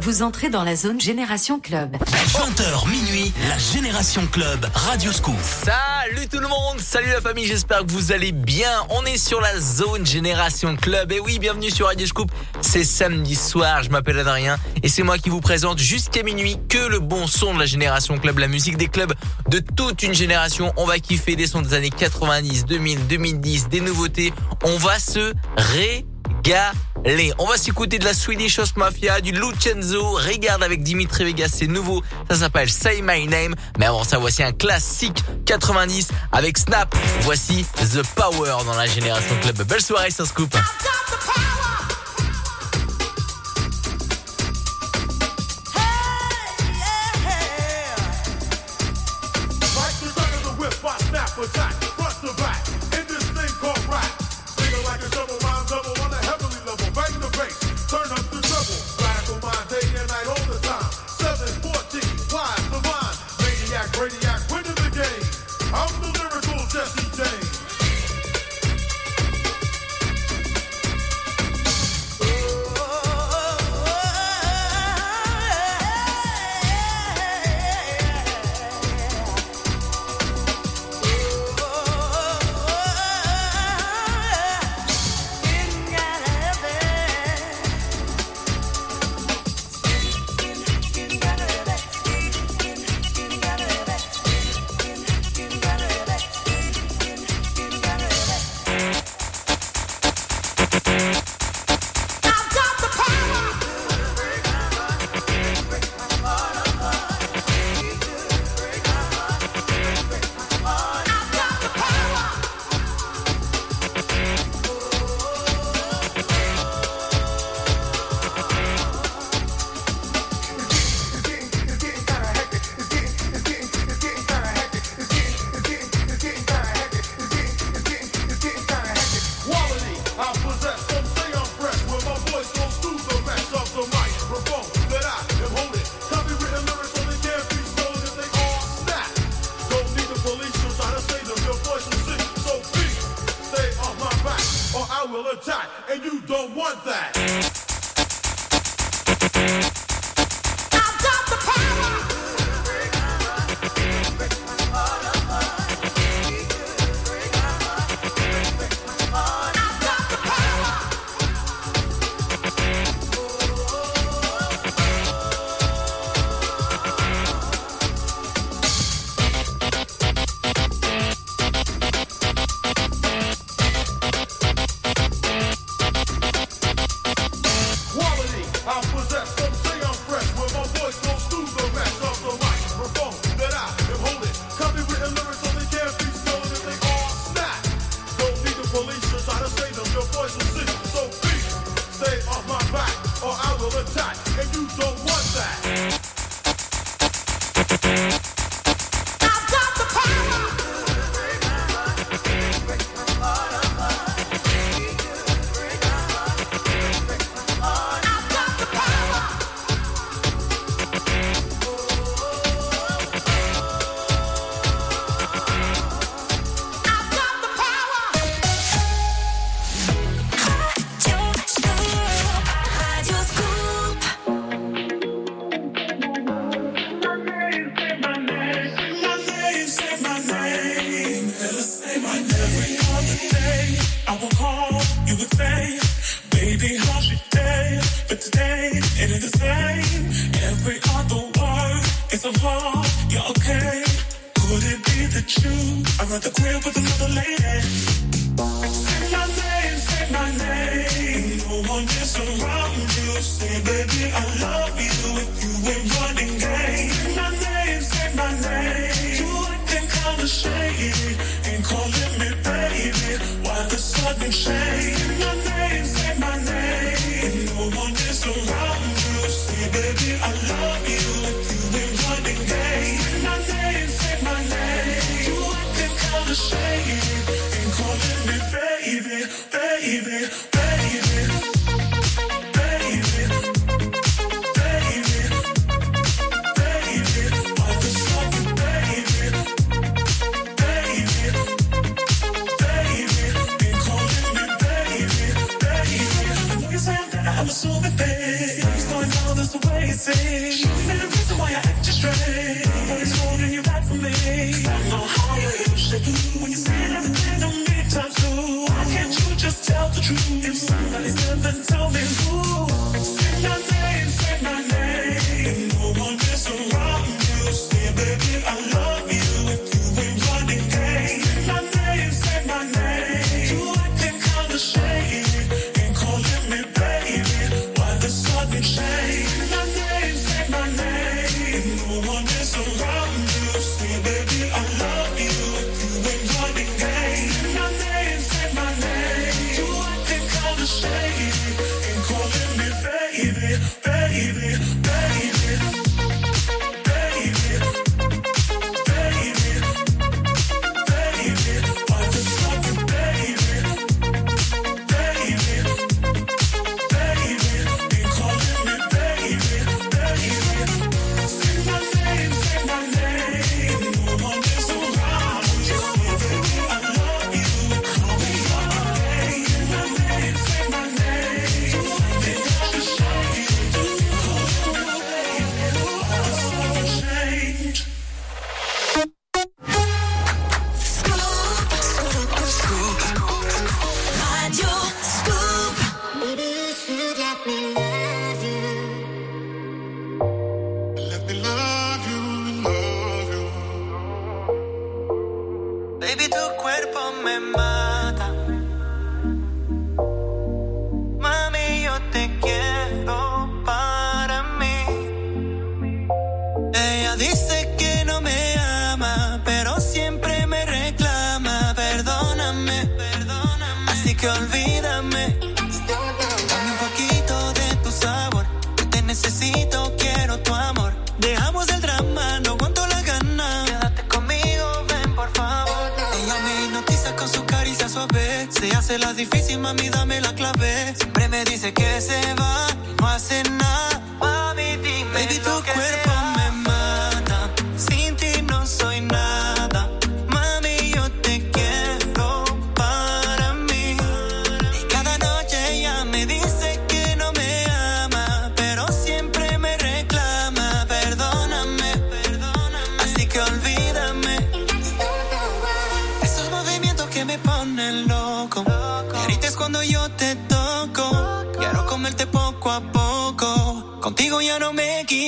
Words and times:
Vous 0.00 0.22
entrez 0.22 0.48
dans 0.48 0.64
la 0.64 0.76
zone 0.76 1.00
Génération 1.00 1.60
Club. 1.60 1.96
20h 1.96 2.88
minuit, 2.90 3.32
la 3.48 3.58
Génération 3.58 4.26
Club, 4.26 4.66
Radio 4.72 5.12
Scoop. 5.12 5.36
Salut 5.42 6.26
tout 6.26 6.38
le 6.38 6.48
monde, 6.48 6.80
salut 6.80 7.10
la 7.10 7.20
famille, 7.20 7.46
j'espère 7.46 7.86
que 7.86 7.92
vous 7.92 8.10
allez 8.10 8.32
bien. 8.32 8.70
On 8.88 9.04
est 9.04 9.18
sur 9.18 9.40
la 9.40 9.60
zone 9.60 10.06
Génération 10.06 10.74
Club. 10.76 11.12
Et 11.12 11.20
oui, 11.20 11.38
bienvenue 11.38 11.70
sur 11.70 11.86
Radio 11.86 12.06
Scoop. 12.06 12.30
C'est 12.62 12.84
samedi 12.84 13.34
soir, 13.34 13.82
je 13.82 13.90
m'appelle 13.90 14.18
Adrien 14.18 14.58
et 14.82 14.88
c'est 14.88 15.02
moi 15.02 15.18
qui 15.18 15.28
vous 15.28 15.40
présente 15.40 15.78
jusqu'à 15.78 16.22
minuit 16.22 16.56
que 16.68 16.88
le 16.88 16.98
bon 16.98 17.26
son 17.26 17.54
de 17.54 17.58
la 17.58 17.66
Génération 17.66 18.18
Club, 18.18 18.38
la 18.38 18.48
musique 18.48 18.78
des 18.78 18.88
clubs 18.88 19.12
de 19.48 19.58
toute 19.58 20.02
une 20.02 20.14
génération. 20.14 20.72
On 20.76 20.86
va 20.86 20.98
kiffer 20.98 21.36
des 21.36 21.46
sons 21.46 21.60
des 21.62 21.74
années 21.74 21.90
90, 21.90 22.64
2000, 22.64 23.06
2010, 23.06 23.68
des 23.68 23.80
nouveautés. 23.80 24.32
On 24.64 24.76
va 24.78 24.98
se 24.98 25.34
ré 25.56 26.06
Galé. 26.42 27.32
On 27.38 27.46
va 27.46 27.56
s'écouter 27.56 27.98
de 27.98 28.04
la 28.04 28.14
Swedish 28.14 28.58
House 28.58 28.76
Mafia, 28.76 29.20
du 29.20 29.32
Lucenzo. 29.32 30.12
Regarde 30.14 30.62
avec 30.62 30.82
Dimitri 30.82 31.24
Vegas, 31.24 31.50
c'est 31.54 31.66
nouveau. 31.66 32.02
Ça 32.30 32.36
s'appelle 32.36 32.70
Say 32.70 33.02
My 33.02 33.26
Name. 33.26 33.54
Mais 33.78 33.86
avant 33.86 34.04
ça, 34.04 34.18
voici 34.18 34.42
un 34.42 34.52
classique 34.52 35.22
90 35.46 36.08
avec 36.32 36.58
Snap. 36.58 36.94
Voici 37.22 37.64
The 37.76 38.02
Power 38.14 38.64
dans 38.64 38.76
la 38.76 38.86
Génération 38.86 39.34
Club. 39.42 39.62
Belle 39.62 39.82
soirée 39.82 40.10
sur 40.10 40.26
Scoop. 40.26 40.54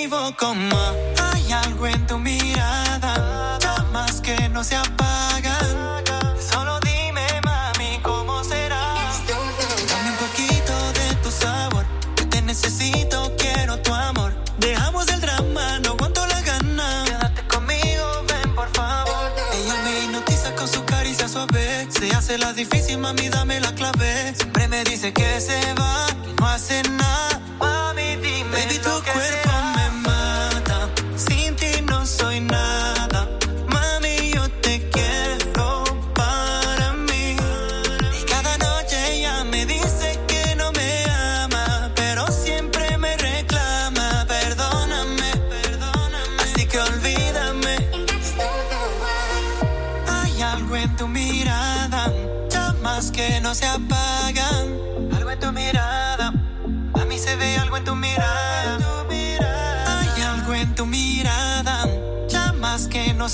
equivoco 0.02 0.52
más. 0.54 0.94
Hay 1.20 1.52
algo 1.52 1.87
en 1.87 2.06
tu 2.06 2.19
mirada, 2.19 3.58
llamas 3.60 4.20
que 4.20 4.49
no 4.49 4.64
se 4.64 4.75
apagan. 4.75 6.02
Solo 6.40 6.81
dime, 6.81 7.25
mami, 7.44 8.00
cómo 8.02 8.43
será. 8.43 8.94
Dame 9.28 10.10
un 10.10 10.16
poquito 10.16 10.72
de 10.93 11.14
tu 11.22 11.31
sabor, 11.31 11.87
que 12.16 12.25
te 12.26 12.43
necesito, 12.43 13.32
quiero 13.38 13.78
tu 13.78 13.94
amor. 13.94 14.34
Dejamos 14.58 15.08
el 15.08 15.20
drama, 15.20 15.78
no 15.84 15.90
aguanto 15.90 16.26
la 16.26 16.40
gana. 16.40 17.05
Quédate 17.06 17.46
conmigo, 17.46 18.06
ven 18.26 18.55
por 18.56 18.69
favor. 18.75 19.32
Ella 19.52 19.76
me 19.84 20.05
hipnotiza 20.05 20.52
con 20.56 20.66
su 20.66 20.84
caricia 20.84 21.28
suave. 21.28 21.87
Se 21.90 22.10
hace 22.12 22.38
la 22.38 22.52
difícil, 22.52 22.98
mami, 22.98 23.28
dame 23.28 23.60
la 23.60 23.72
clave. 23.72 24.34
Siempre 24.34 24.66
me 24.66 24.82
dice 24.82 25.12
que 25.12 25.40
se 25.40 25.60
va 25.75 26.12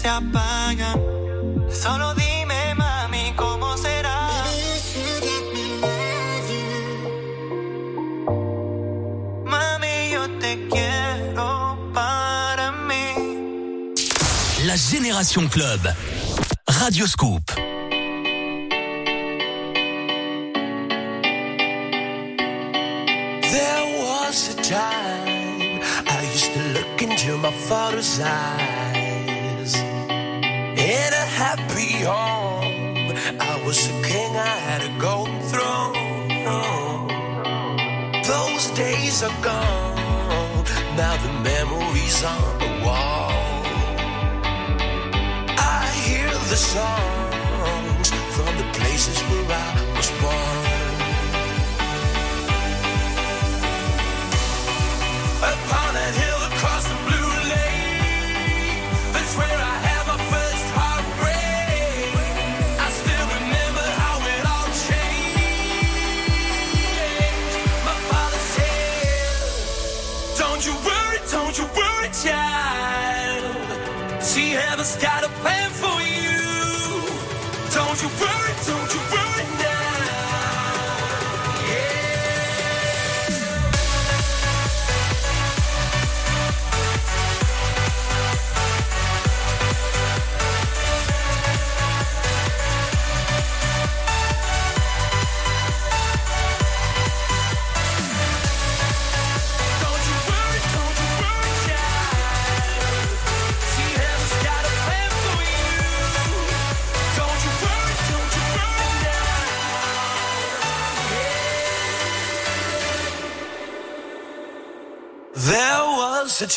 se 0.08 0.14
apagan. 0.14 0.96
Solo 1.70 2.14
dime, 2.14 2.74
mami, 2.74 3.32
cómo 3.36 3.76
será? 3.76 4.28
Mami, 9.44 10.10
yo 10.12 10.22
te 10.38 10.66
quiero 10.68 11.76
para 11.92 12.72
mí. 12.88 13.94
La 14.64 14.76
Génération 14.78 15.48
Club. 15.48 15.80
Radio 16.80 17.06
Scoop. 17.06 17.44
There 23.52 23.84
was 24.02 24.54
a 24.54 24.56
time 24.62 25.80
I 26.06 26.20
used 26.34 26.52
to 26.54 26.60
look 26.76 27.02
into 27.02 27.36
my 27.38 27.52
father's 27.68 28.20
eyes 28.20 28.57
song. 42.18 42.57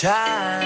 Time 0.01 0.60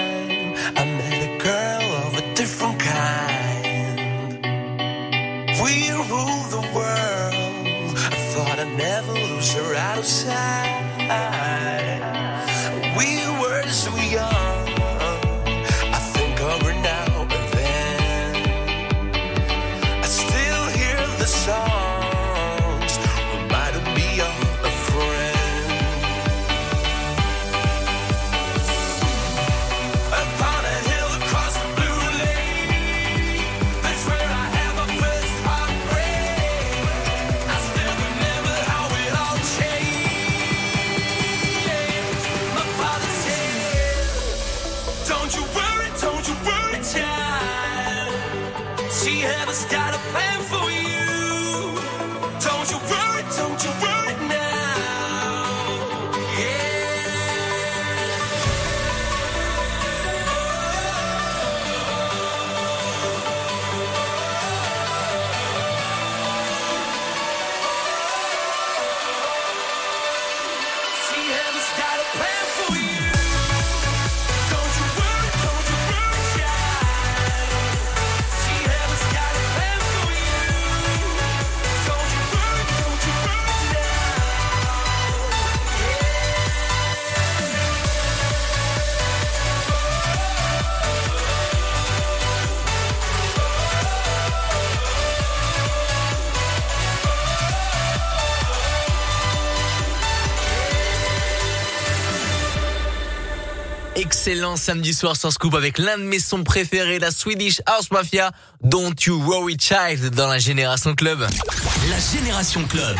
Excellent 104.26 104.56
samedi 104.56 104.92
soir 104.92 105.14
sur 105.14 105.30
Scoop 105.30 105.54
avec 105.54 105.78
l'un 105.78 105.98
de 105.98 106.02
mes 106.02 106.18
sons 106.18 106.42
préférés, 106.42 106.98
la 106.98 107.12
Swedish 107.12 107.62
House 107.64 107.92
Mafia, 107.92 108.32
Don't 108.60 108.96
You 109.06 109.22
Worry 109.22 109.56
Child 109.56 110.10
dans 110.16 110.26
la 110.26 110.40
Génération 110.40 110.96
Club. 110.96 111.20
La 111.20 112.18
Génération 112.18 112.64
Club. 112.64 112.96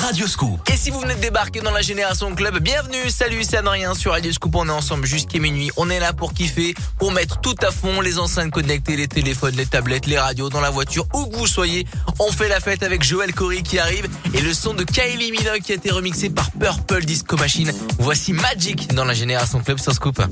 Radio 0.00 0.26
Scoop. 0.26 0.60
Et 0.72 0.76
si 0.76 0.90
vous 0.90 1.00
venez 1.00 1.14
de 1.16 1.20
débarquer 1.20 1.60
dans 1.60 1.72
la 1.72 1.82
Génération 1.82 2.32
Club, 2.34 2.58
bienvenue, 2.60 3.10
salut, 3.10 3.42
c'est 3.42 3.56
Adrien 3.56 3.94
sur 3.94 4.12
Radio 4.12 4.32
Scoop, 4.32 4.54
on 4.54 4.68
est 4.68 4.72
ensemble 4.72 5.06
jusqu'à 5.06 5.38
minuit, 5.38 5.70
on 5.76 5.90
est 5.90 5.98
là 5.98 6.12
pour 6.12 6.34
kiffer, 6.34 6.74
pour 6.98 7.10
mettre 7.10 7.40
tout 7.40 7.56
à 7.62 7.70
fond 7.70 8.00
les 8.00 8.18
enceintes 8.18 8.52
connectées, 8.52 8.96
les 8.96 9.08
téléphones, 9.08 9.56
les 9.56 9.66
tablettes, 9.66 10.06
les 10.06 10.18
radios, 10.18 10.50
dans 10.50 10.60
la 10.60 10.70
voiture, 10.70 11.06
où 11.14 11.26
que 11.26 11.36
vous 11.36 11.46
soyez, 11.46 11.86
on 12.20 12.30
fait 12.30 12.48
la 12.48 12.60
fête 12.60 12.82
avec 12.82 13.02
Joël 13.02 13.34
Corey 13.34 13.62
qui 13.62 13.78
arrive 13.78 14.08
et 14.32 14.40
le 14.40 14.54
son 14.54 14.72
de 14.72 14.84
Kylie 14.84 15.32
Minogue 15.32 15.62
qui 15.62 15.72
a 15.72 15.74
été 15.74 15.90
remixé 15.90 16.30
par 16.30 16.50
Purple 16.52 17.04
Disco 17.04 17.36
Machine. 17.36 17.72
Voici 17.98 18.32
Magic 18.32 18.94
dans 18.94 19.04
la 19.04 19.14
Génération 19.14 19.60
Club 19.60 19.78
sur 19.78 19.92
Scoop. 19.92 20.22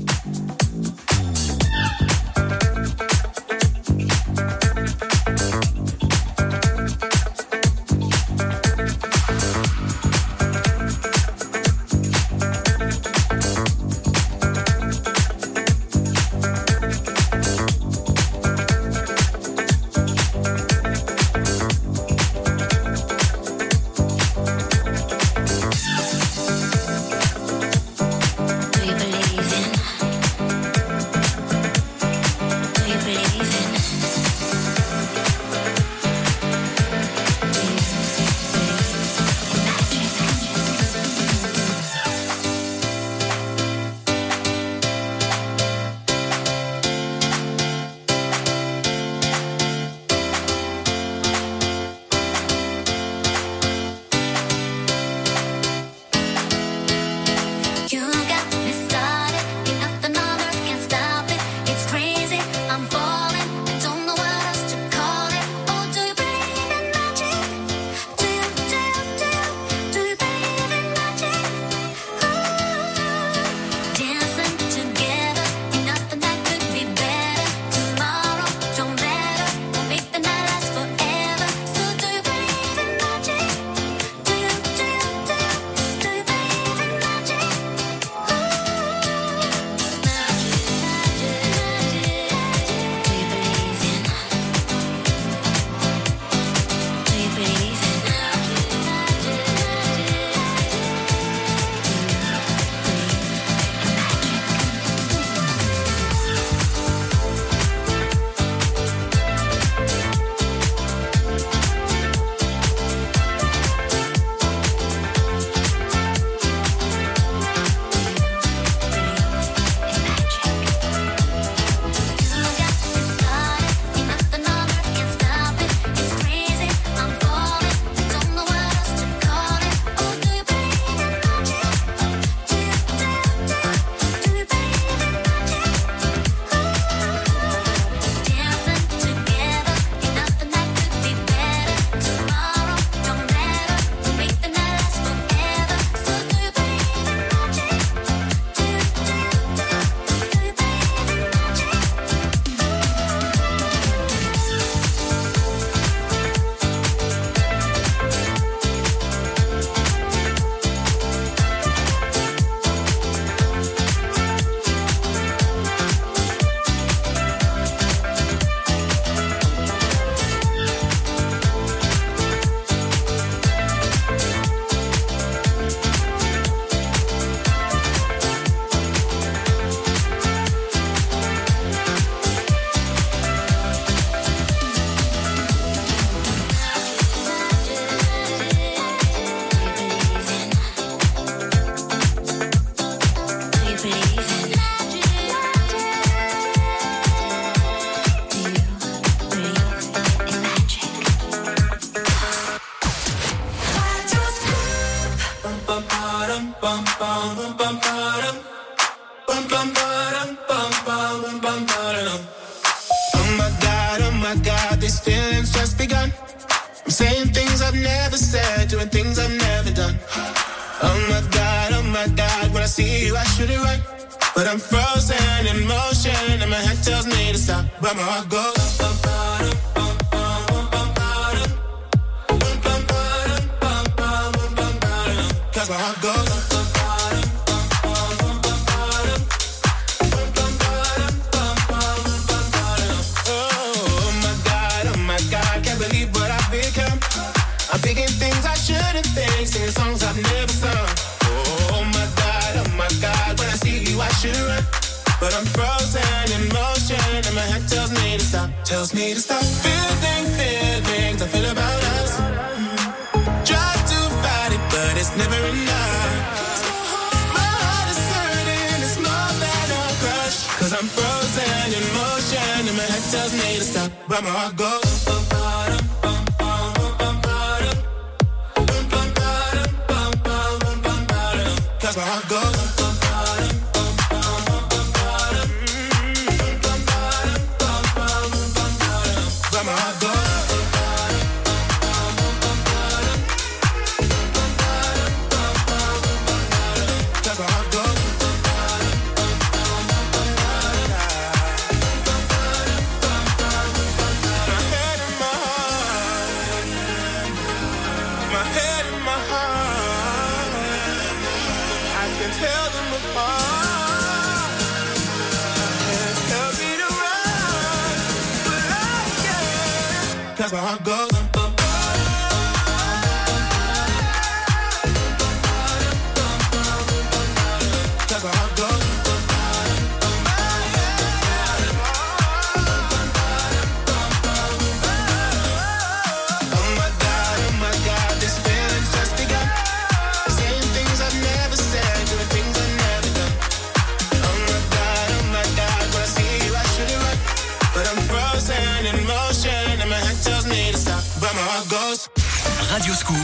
Radioscoop, 352.69 353.15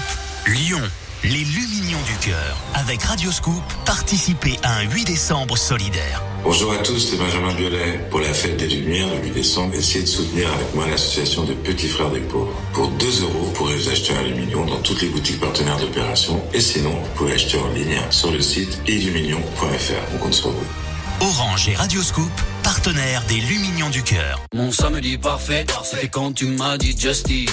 Lyon, 0.47 0.81
les 1.23 1.29
Lumignons 1.29 2.01
du 2.07 2.15
cœur. 2.25 2.57
Avec 2.75 3.03
Radioscoop, 3.03 3.61
participez 3.85 4.57
à 4.63 4.77
un 4.77 4.83
8 4.83 5.03
décembre 5.03 5.57
solidaire. 5.57 6.23
Bonjour 6.45 6.71
à 6.71 6.77
tous, 6.77 6.97
c'est 6.97 7.17
Benjamin 7.17 7.53
Biolay. 7.53 7.99
Pour 8.09 8.21
la 8.21 8.33
fête 8.33 8.55
des 8.55 8.67
Lumières, 8.67 9.07
le 9.13 9.21
8 9.21 9.31
décembre, 9.31 9.75
essayez 9.75 10.05
de 10.05 10.09
soutenir 10.09 10.47
avec 10.53 10.73
moi 10.73 10.87
l'association 10.87 11.43
des 11.43 11.55
Petits 11.55 11.89
Frères 11.89 12.09
des 12.11 12.21
Pauvres. 12.21 12.53
Pour 12.71 12.87
2 12.87 13.05
euros, 13.23 13.39
vous 13.43 13.51
pourrez 13.51 13.75
vous 13.75 13.89
acheter 13.89 14.13
un 14.15 14.19
aluminium 14.19 14.65
dans 14.65 14.79
toutes 14.79 15.01
les 15.01 15.09
boutiques 15.09 15.41
partenaires 15.41 15.77
d'opération. 15.77 16.41
Et 16.53 16.61
sinon, 16.61 16.91
vous 16.91 17.11
pouvez 17.15 17.33
acheter 17.33 17.57
en 17.59 17.67
ligne 17.73 17.99
sur 18.11 18.31
le 18.31 18.41
site 18.41 18.79
illuminion.fr. 18.87 20.15
On 20.15 20.17
compte 20.19 20.33
sur 20.33 20.51
vous. 20.51 20.82
Orange 21.21 21.69
et 21.69 21.75
Radioscoop, 21.75 22.31
partenaires 22.63 23.23
des 23.27 23.39
Lumignons 23.39 23.89
du 23.89 24.03
cœur. 24.03 24.41
Mon 24.53 24.71
samedi 24.71 25.17
parfait, 25.17 25.65
c'était 25.83 26.07
quand 26.09 26.33
tu 26.33 26.47
m'as 26.47 26.77
dit 26.77 26.95
Just 26.97 27.29
Eat. 27.29 27.49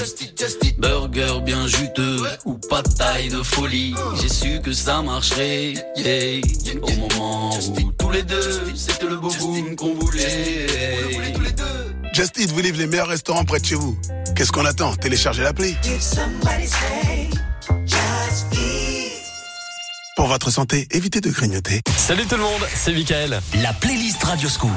Burger 0.79 1.41
bien 1.45 1.67
juteux 1.67 2.23
ou 2.45 2.55
pas 2.55 2.83
de 2.83 2.89
taille 2.89 3.29
de 3.29 3.43
folie. 3.43 3.95
J'ai 4.21 4.29
su 4.29 4.61
que 4.61 4.73
ça 4.73 5.03
marcherait. 5.03 5.75
yeah. 5.97 6.41
Au 6.83 6.91
moment 6.97 7.51
où 7.51 7.93
tous 7.93 8.11
les 8.11 8.23
deux, 8.23 8.63
c'était 8.75 9.07
le 9.07 9.17
beau 9.17 9.31
boom 9.39 9.77
qu'on 9.77 9.95
voulait. 9.95 10.67
Just 12.13 12.39
Eat 12.39 12.51
vous 12.51 12.61
livre 12.61 12.79
les 12.79 12.87
meilleurs 12.87 13.09
restaurants 13.09 13.45
près 13.45 13.61
de 13.61 13.67
chez 13.67 13.75
vous. 13.77 13.97
Qu'est-ce 14.35 14.53
qu'on 14.53 14.65
attend? 14.65 14.95
Téléchargez 14.97 15.43
l'appli. 15.43 15.77
Pour 20.21 20.29
votre 20.29 20.51
santé, 20.51 20.87
évitez 20.91 21.23
de 21.23 21.31
grignoter. 21.31 21.81
Salut 21.97 22.27
tout 22.27 22.37
le 22.37 22.43
monde, 22.43 22.61
c'est 22.75 22.93
Michael. 22.93 23.41
La 23.63 23.73
playlist 23.73 24.23
Radioscoop. 24.23 24.71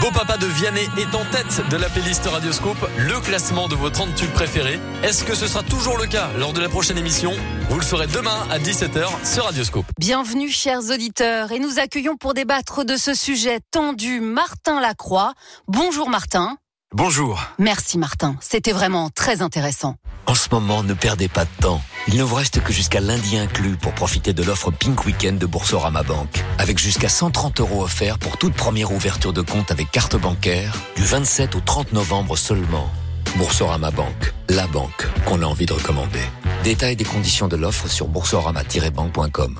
Beau 0.00 0.10
Papa 0.10 0.38
de 0.38 0.46
Vianney 0.46 0.88
est 0.96 1.14
en 1.14 1.26
tête 1.26 1.60
de 1.68 1.76
la 1.76 1.90
playlist 1.90 2.24
Radioscoop, 2.24 2.78
le 2.96 3.20
classement 3.20 3.68
de 3.68 3.74
vos 3.74 3.90
30 3.90 4.14
tubes 4.14 4.30
préférés. 4.30 4.80
Est-ce 5.02 5.24
que 5.24 5.34
ce 5.34 5.46
sera 5.46 5.62
toujours 5.62 5.98
le 5.98 6.06
cas 6.06 6.30
lors 6.38 6.54
de 6.54 6.62
la 6.62 6.70
prochaine 6.70 6.96
émission? 6.96 7.34
Vous 7.68 7.76
le 7.76 7.84
saurez 7.84 8.06
demain 8.06 8.46
à 8.50 8.58
17h 8.58 9.10
sur 9.30 9.44
Radioscoop. 9.44 9.84
Bienvenue 9.98 10.48
chers 10.48 10.90
auditeurs 10.90 11.52
et 11.52 11.58
nous 11.58 11.78
accueillons 11.78 12.16
pour 12.16 12.32
débattre 12.32 12.86
de 12.86 12.96
ce 12.96 13.12
sujet 13.12 13.60
tendu 13.72 14.20
Martin 14.20 14.80
Lacroix. 14.80 15.34
Bonjour 15.68 16.08
Martin. 16.08 16.56
Bonjour. 16.96 17.42
Merci 17.58 17.98
Martin, 17.98 18.36
c'était 18.40 18.70
vraiment 18.70 19.10
très 19.10 19.42
intéressant. 19.42 19.96
En 20.26 20.36
ce 20.36 20.48
moment, 20.52 20.84
ne 20.84 20.94
perdez 20.94 21.26
pas 21.26 21.44
de 21.44 21.50
temps. 21.60 21.82
Il 22.06 22.16
ne 22.16 22.22
vous 22.22 22.36
reste 22.36 22.62
que 22.62 22.72
jusqu'à 22.72 23.00
lundi 23.00 23.36
inclus 23.36 23.74
pour 23.74 23.92
profiter 23.94 24.32
de 24.32 24.44
l'offre 24.44 24.70
Pink 24.70 25.04
Weekend 25.04 25.36
de 25.36 25.44
Boursorama 25.44 26.04
Bank. 26.04 26.44
Avec 26.58 26.78
jusqu'à 26.78 27.08
130 27.08 27.58
euros 27.58 27.82
offerts 27.82 28.20
pour 28.20 28.36
toute 28.36 28.54
première 28.54 28.92
ouverture 28.92 29.32
de 29.32 29.42
compte 29.42 29.72
avec 29.72 29.90
carte 29.90 30.14
bancaire, 30.14 30.72
du 30.94 31.02
27 31.02 31.56
au 31.56 31.60
30 31.60 31.92
novembre 31.94 32.38
seulement. 32.38 32.88
Boursorama 33.38 33.90
Bank, 33.90 34.32
la 34.48 34.68
banque 34.68 35.08
qu'on 35.26 35.42
a 35.42 35.46
envie 35.46 35.66
de 35.66 35.72
recommander. 35.72 36.22
Détails 36.62 36.94
des 36.94 37.04
conditions 37.04 37.48
de 37.48 37.56
l'offre 37.56 37.88
sur 37.88 38.06
boursorama-bank.com. 38.06 39.58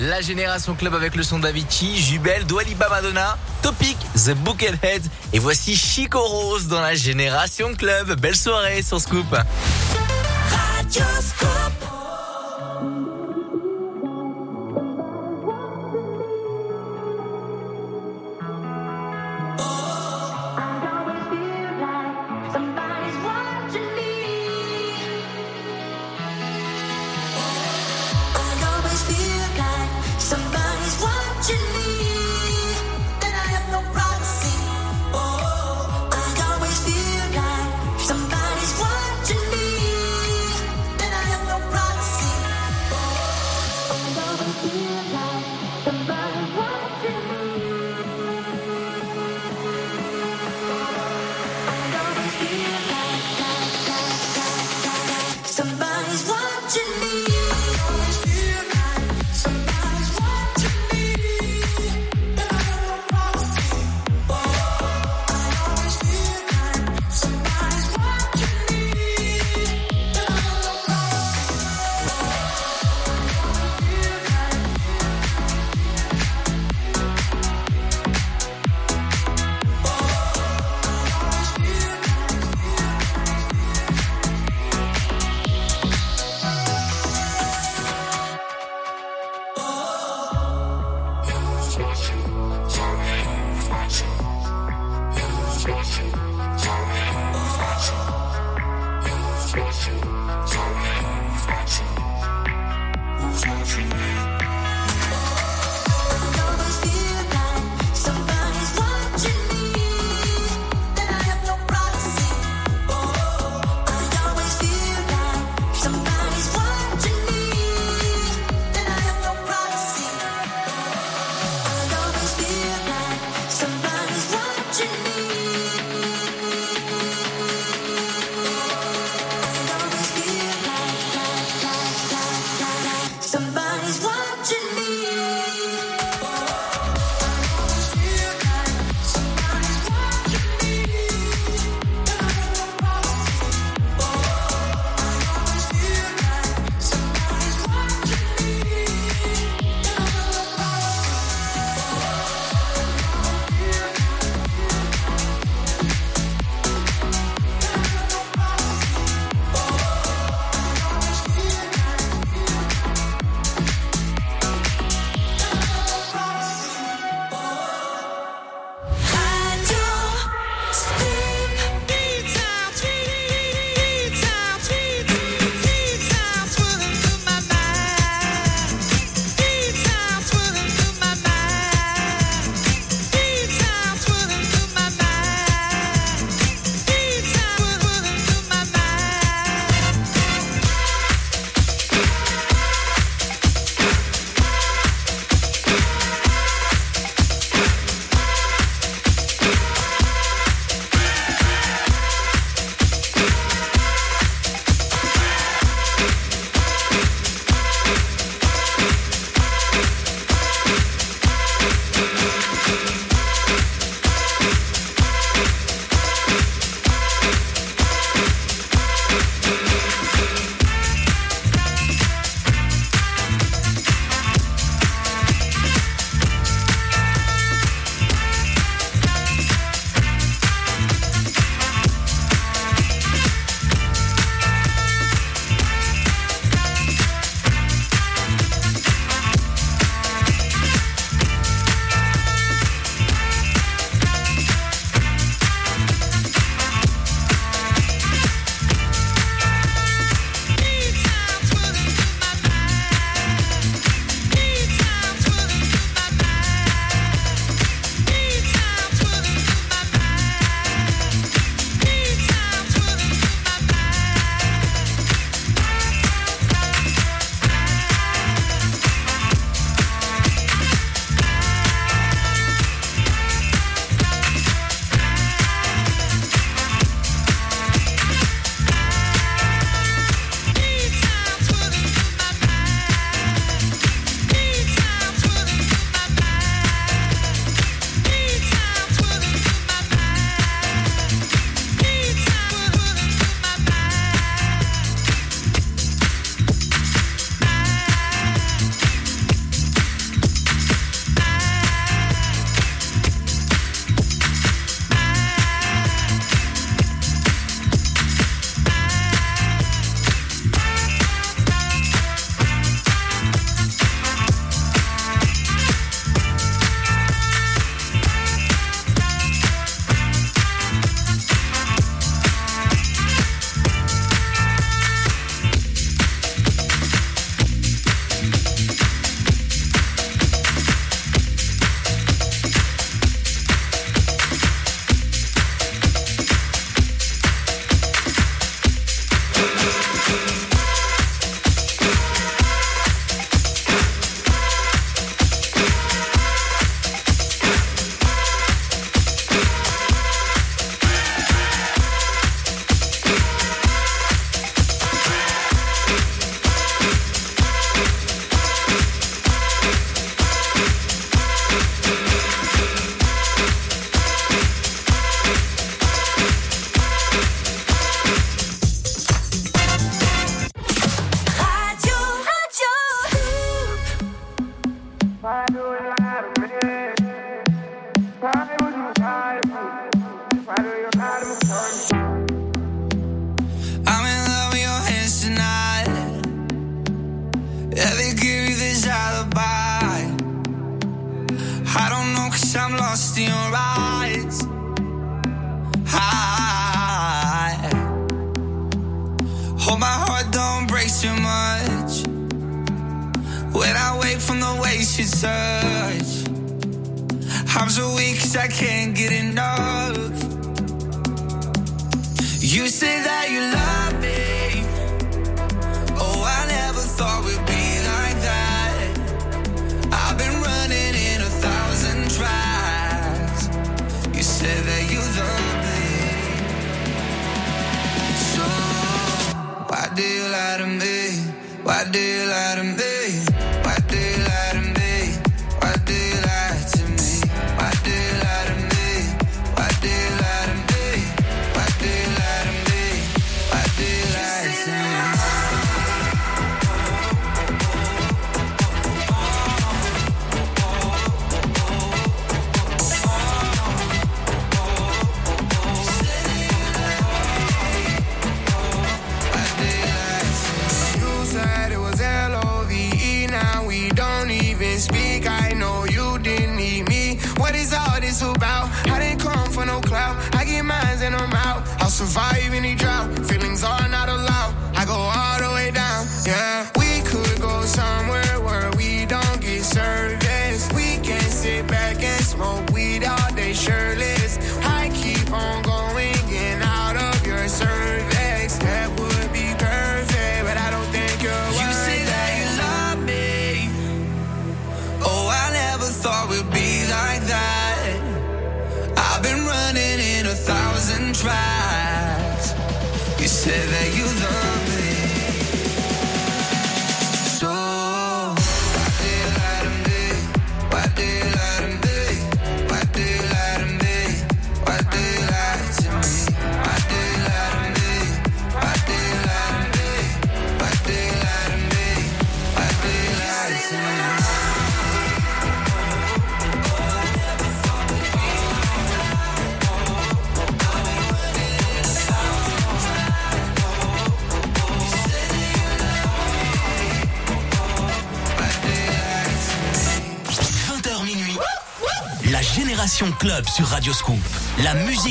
La 0.00 0.22
Génération 0.22 0.74
Club 0.74 0.94
avec 0.94 1.14
le 1.14 1.22
son 1.22 1.40
d'Avicii, 1.40 2.00
Jubel, 2.00 2.46
Dwaliba 2.46 2.88
Madonna, 2.88 3.36
Topic, 3.60 3.98
The 4.14 4.30
Buckethead. 4.30 5.02
Et 5.34 5.38
voici 5.38 5.76
Chico 5.76 6.18
Rose 6.20 6.68
dans 6.68 6.80
la 6.80 6.94
Génération 6.94 7.74
Club. 7.74 8.18
Belle 8.18 8.36
soirée 8.36 8.80
sur 8.80 8.98
Scoop. 8.98 9.36
Somebody 10.90 11.99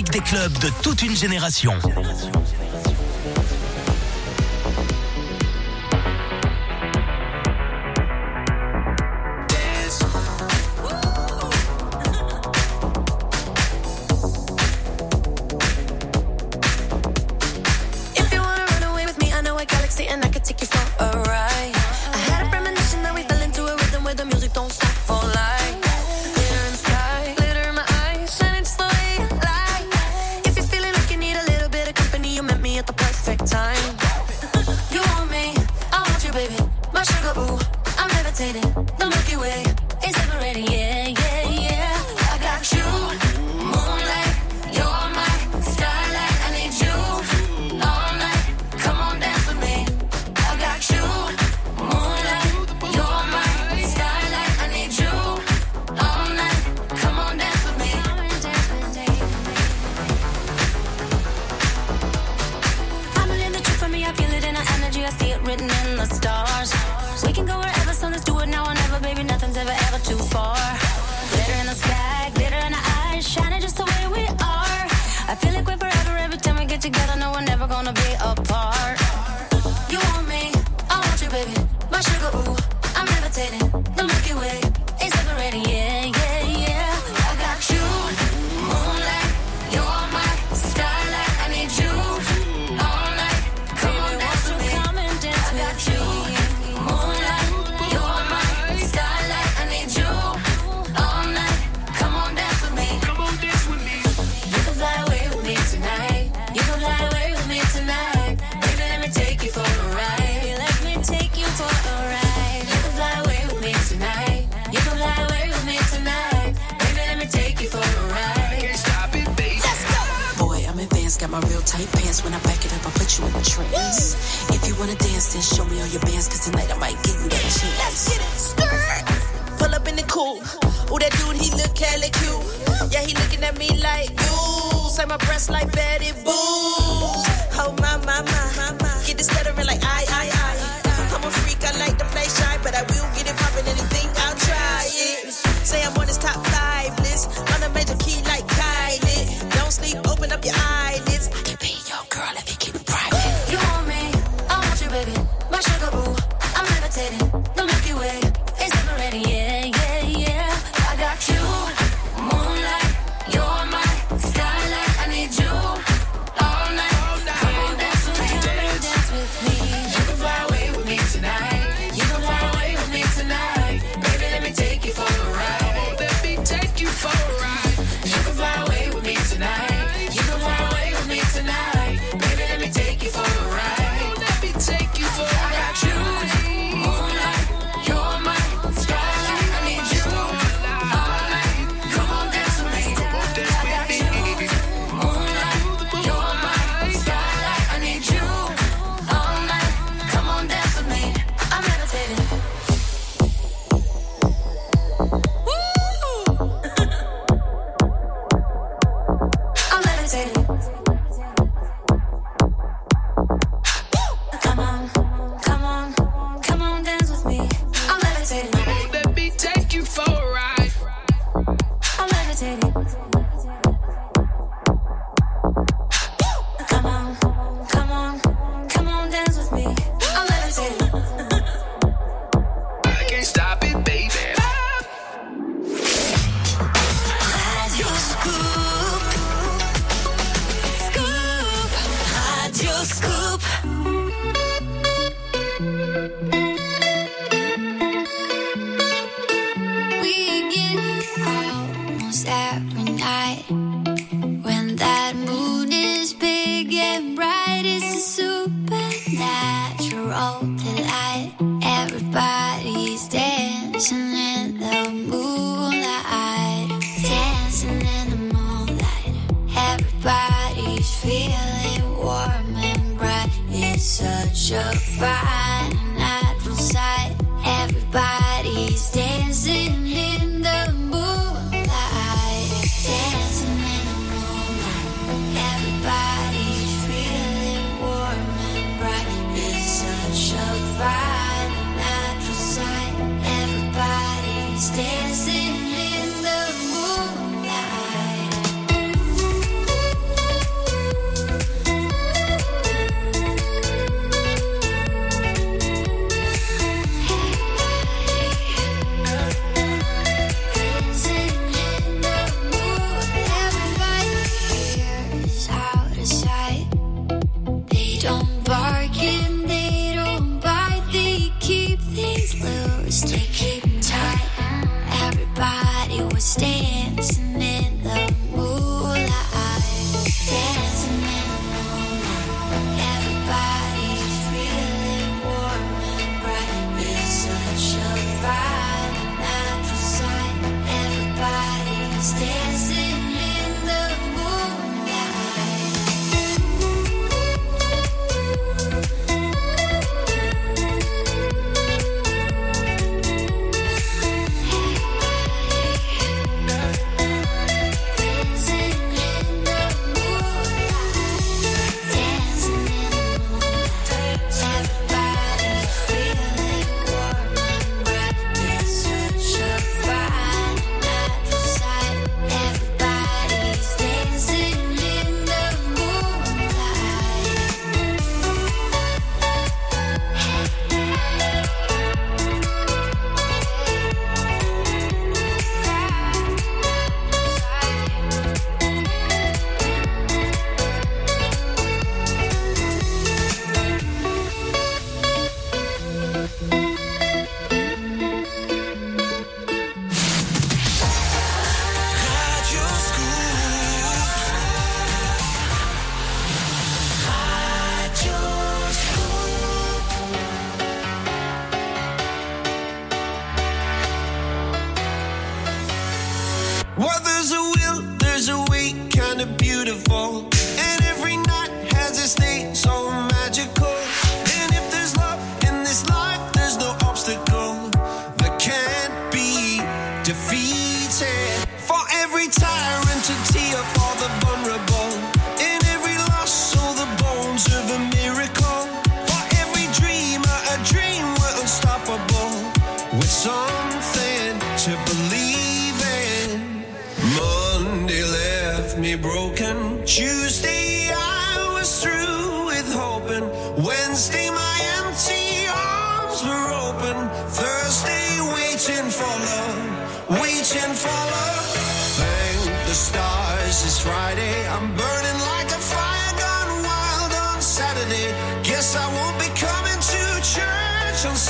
Des 0.05 0.21
clubs 0.21 0.57
de 0.59 0.69
toute 0.81 1.01
une 1.01 1.15
génération. 1.15 1.73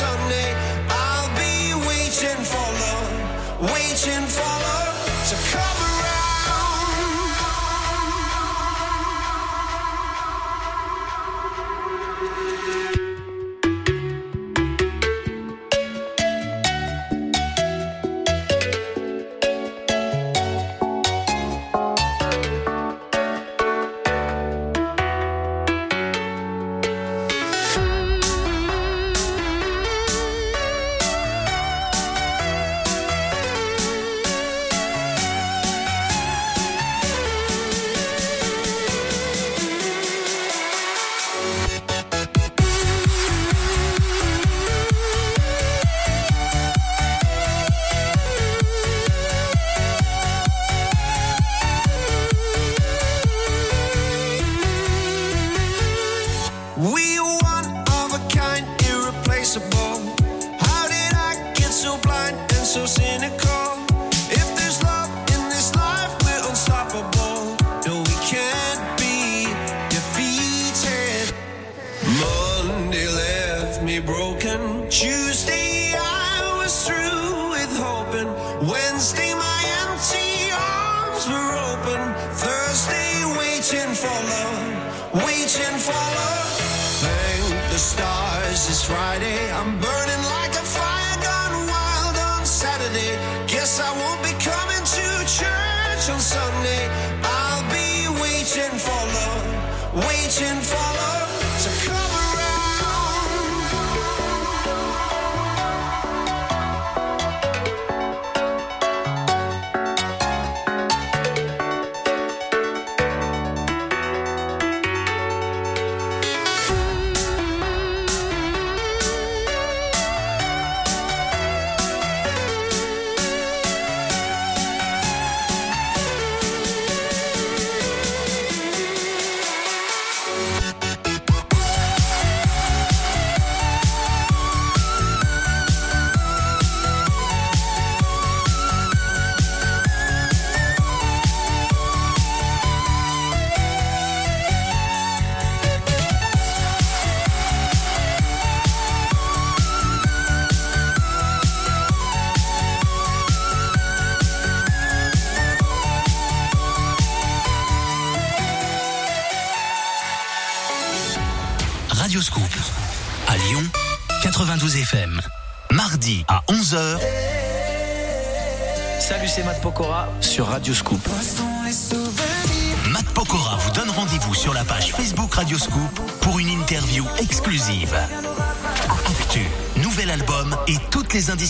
Sunday. 0.10 0.50
I'll 0.90 1.30
be 1.36 1.74
waiting 1.88 2.42
for 2.52 2.68
love, 2.84 3.72
waiting 3.74 4.26
for 4.38 4.54
love 4.68 4.98
to 5.30 5.36
come. 5.52 5.79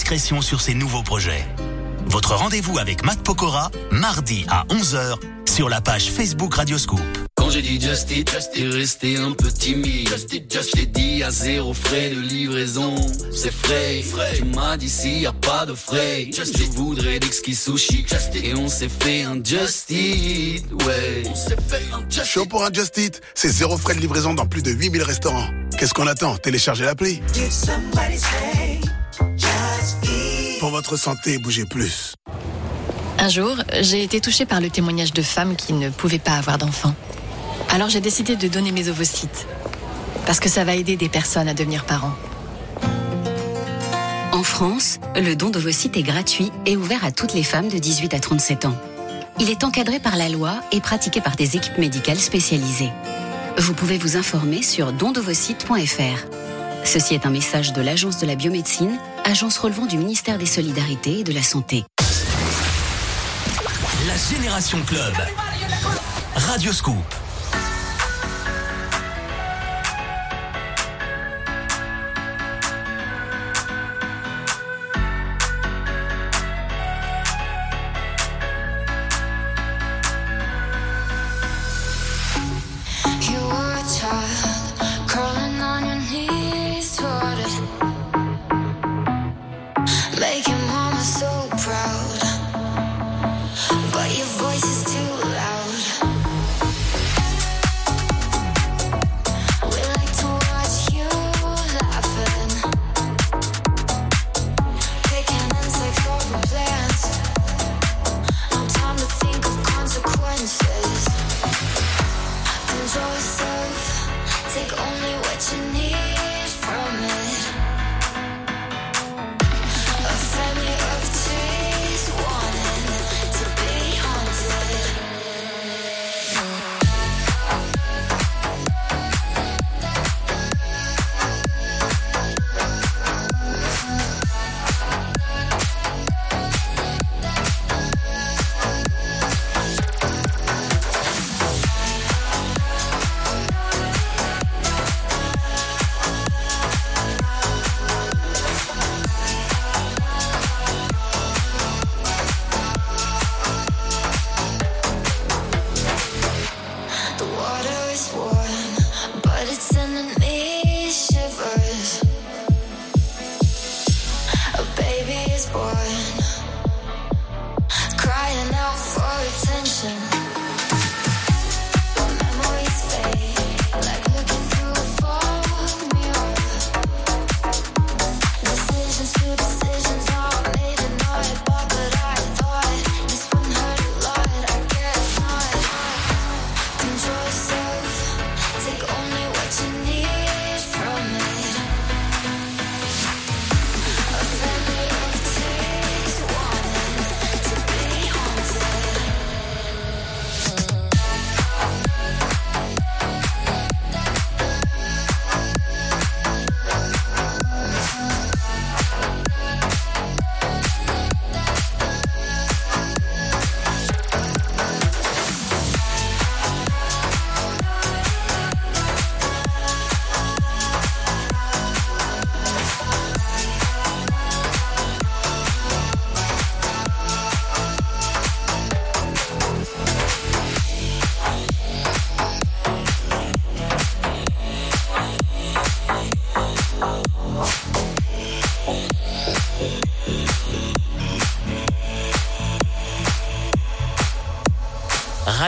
Indiscrétions 0.10 0.42
sur 0.42 0.60
ses 0.60 0.74
nouveaux 0.74 1.04
projets. 1.04 1.46
Votre 2.08 2.34
rendez-vous 2.34 2.80
avec 2.80 3.06
Matt 3.06 3.22
Pokora, 3.22 3.70
mardi 3.92 4.44
à 4.50 4.66
11h 4.70 5.20
sur 5.48 5.70
la 5.70 5.82
page 5.82 6.10
Facebook 6.10 6.56
Radioscoop. 6.56 7.00
Quand 7.36 7.52
j'ai 7.52 7.62
dit 7.62 7.80
just 7.80 8.10
it, 8.10 8.32
t'es 8.54 8.68
resté 8.68 9.18
un 9.18 9.34
peu 9.34 9.52
timide. 9.52 10.10
Just 10.10 10.34
it, 10.34 10.52
just 10.52 10.74
t'ai 10.74 10.88
dit 10.88 11.22
à 11.22 11.30
zéro 11.30 11.76
frais 11.76 12.10
de 12.10 12.20
livraison. 12.20 12.96
C'est 13.32 13.54
frais. 13.54 14.02
Tu 14.36 14.46
m'as 14.46 14.78
dit 14.78 14.90
s'il 14.90 15.20
y 15.20 15.28
a 15.28 15.32
pas 15.32 15.68
de 15.68 15.76
frais. 15.76 16.30
Je 16.32 16.64
voudrais 16.76 17.20
d'exquis 17.20 17.54
sushi. 17.54 18.04
Et 18.44 18.56
on 18.56 18.68
s'est 18.68 18.90
fait 18.90 19.24
un 19.24 19.36
just 19.44 19.92
it. 19.92 20.66
Ouais. 20.88 21.24
On 21.30 21.36
s'est 21.36 21.58
fait 21.68 21.84
un 21.94 22.10
just 22.10 22.26
Chaud 22.26 22.46
pour 22.48 22.64
un 22.64 22.74
Just 22.74 22.98
Eat, 22.98 23.22
c'est 23.36 23.50
zéro 23.50 23.78
frais 23.78 23.94
de 23.94 24.00
livraison 24.00 24.34
dans 24.34 24.48
plus 24.48 24.64
de 24.64 24.72
8000 24.72 25.04
restaurants. 25.04 25.50
Qu'est-ce 25.78 25.94
qu'on 25.94 26.08
attend? 26.08 26.36
Téléchargez 26.38 26.86
l'appli. 26.86 27.22
Votre 30.90 31.04
santé, 31.04 31.38
bougez 31.38 31.66
plus. 31.66 32.16
Un 33.20 33.30
jour, 33.30 33.56
j'ai 33.82 34.02
été 34.02 34.20
touchée 34.20 34.48
par 34.48 34.60
le 34.60 34.72
témoignage 34.72 35.14
de 35.14 35.22
femmes 35.22 35.56
qui 35.56 35.74
ne 35.74 35.92
pouvaient 35.92 36.18
pas 36.18 36.32
avoir 36.32 36.58
d'enfants. 36.58 36.96
Alors 37.70 37.90
j'ai 37.90 38.02
décidé 38.02 38.36
de 38.36 38.48
donner 38.48 38.72
mes 38.72 38.90
ovocytes. 38.90 39.46
Parce 40.26 40.40
que 40.40 40.50
ça 40.50 40.64
va 40.64 40.74
aider 40.74 40.96
des 40.96 41.08
personnes 41.08 41.48
à 41.48 41.54
devenir 41.54 41.86
parents. 41.86 42.16
En 44.32 44.42
France, 44.42 44.98
le 45.16 45.36
don 45.36 45.52
d'ovocytes 45.52 45.96
est 45.96 46.02
gratuit 46.02 46.52
et 46.66 46.76
ouvert 46.76 47.06
à 47.06 47.12
toutes 47.12 47.36
les 47.36 47.44
femmes 47.44 47.68
de 47.68 47.78
18 47.78 48.16
à 48.16 48.20
37 48.20 48.66
ans. 48.66 48.76
Il 49.40 49.52
est 49.52 49.64
encadré 49.64 50.00
par 50.00 50.16
la 50.16 50.28
loi 50.28 50.56
et 50.72 50.82
pratiqué 50.82 51.22
par 51.22 51.36
des 51.36 51.56
équipes 51.56 51.78
médicales 51.78 52.20
spécialisées. 52.20 52.90
Vous 53.60 53.76
pouvez 53.76 54.00
vous 54.00 54.18
informer 54.18 54.64
sur 54.64 54.92
dondovocytes.fr. 54.92 56.26
Ceci 56.84 57.14
est 57.14 57.28
un 57.28 57.30
message 57.30 57.74
de 57.74 57.82
l'Agence 57.82 58.18
de 58.18 58.26
la 58.26 58.34
biomédecine, 58.34 58.98
agence 59.26 59.58
relevant 59.58 59.86
du 59.86 59.98
ministère 59.98 60.38
des 60.38 60.46
Solidarités 60.46 61.20
et 61.20 61.24
de 61.24 61.34
la 61.34 61.44
Santé. 61.44 61.84
La 64.08 64.16
Génération 64.18 64.80
Club. 64.86 65.14
Radioscoop. 66.36 66.96
You 66.96 67.19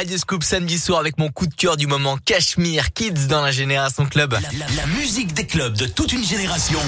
Radio 0.01 0.17
Scoop 0.17 0.43
samedi 0.43 0.79
soir 0.79 0.99
avec 0.99 1.19
mon 1.19 1.29
coup 1.29 1.45
de 1.45 1.53
cœur 1.53 1.77
du 1.77 1.85
moment 1.85 2.17
Cashmere 2.25 2.91
Kids 2.91 3.27
dans 3.29 3.43
la 3.43 3.51
Génération 3.51 4.07
Club. 4.07 4.35
La, 4.75 4.87
musique 4.87 5.35
des 5.35 5.45
clubs 5.45 5.77
de 5.77 5.85
toute 5.85 6.11
une 6.11 6.23
génération. 6.23 6.79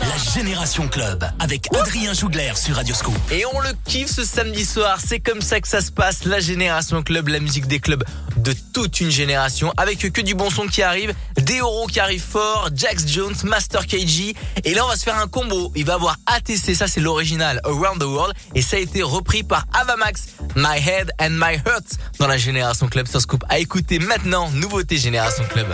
La 0.00 0.32
Génération 0.32 0.88
Club 0.88 1.22
avec 1.38 1.68
Adrien 1.78 2.14
Jougler 2.14 2.52
sur 2.54 2.76
Radio 2.76 2.94
Scoop. 2.94 3.14
Et 3.30 3.44
on 3.44 3.60
le 3.60 3.68
kiffe 3.84 4.08
ce 4.08 4.24
samedi 4.24 4.64
soir, 4.64 5.00
c'est 5.06 5.20
comme 5.20 5.42
ça 5.42 5.60
que 5.60 5.68
ça 5.68 5.82
se 5.82 5.92
passe. 5.92 6.24
La 6.24 6.40
Génération 6.40 7.02
Club, 7.02 7.28
la 7.28 7.40
musique 7.40 7.66
des 7.66 7.78
clubs 7.78 8.04
de 8.38 8.54
toute 8.72 9.00
une 9.00 9.10
génération 9.10 9.72
avec 9.76 9.98
que 9.98 10.20
du 10.22 10.34
bon 10.34 10.48
son 10.48 10.66
qui 10.66 10.80
arrive, 10.80 11.12
des 11.36 11.60
oraux 11.60 11.86
qui 11.86 12.00
arrivent 12.00 12.24
fort, 12.24 12.70
Jax 12.74 13.06
Jones, 13.06 13.34
Master 13.44 13.86
KG 13.86 14.34
et 14.66 14.72
là, 14.72 14.84
on 14.84 14.88
va 14.88 14.96
se 14.96 15.02
faire 15.04 15.18
un 15.18 15.26
combo. 15.26 15.70
Il 15.74 15.84
va 15.84 15.94
avoir 15.94 16.16
ATC, 16.26 16.74
ça 16.74 16.86
c'est 16.86 17.00
l'original, 17.00 17.60
Around 17.64 18.00
the 18.00 18.04
World. 18.04 18.34
Et 18.54 18.62
ça 18.62 18.76
a 18.76 18.80
été 18.80 19.02
repris 19.02 19.42
par 19.42 19.66
Avamax, 19.78 20.28
My 20.56 20.78
Head 20.78 21.10
and 21.20 21.30
My 21.32 21.56
Heart, 21.66 21.98
dans 22.18 22.26
la 22.26 22.38
Génération 22.38 22.88
Club 22.88 23.06
sur 23.06 23.20
Scoop. 23.20 23.44
À 23.48 23.58
écouter 23.58 23.98
maintenant, 23.98 24.50
nouveauté 24.50 24.96
Génération 24.96 25.44
Club. 25.44 25.66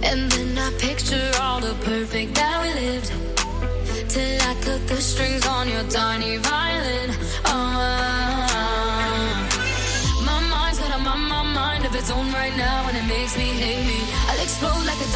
And 0.00 0.30
then 0.30 0.56
I 0.56 0.70
picture 0.78 1.30
all 1.40 1.60
the 1.60 1.74
perfect 1.84 2.34
that 2.36 2.62
we 2.62 2.72
lived. 2.72 3.12
Till 4.08 4.40
I 4.40 4.54
cut 4.62 4.86
the 4.86 4.96
strings 5.00 5.46
on 5.46 5.68
your 5.68 5.82
tiny 5.90 6.38
violin. 6.38 7.17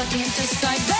stuck 0.00 0.14
inside. 0.14 0.99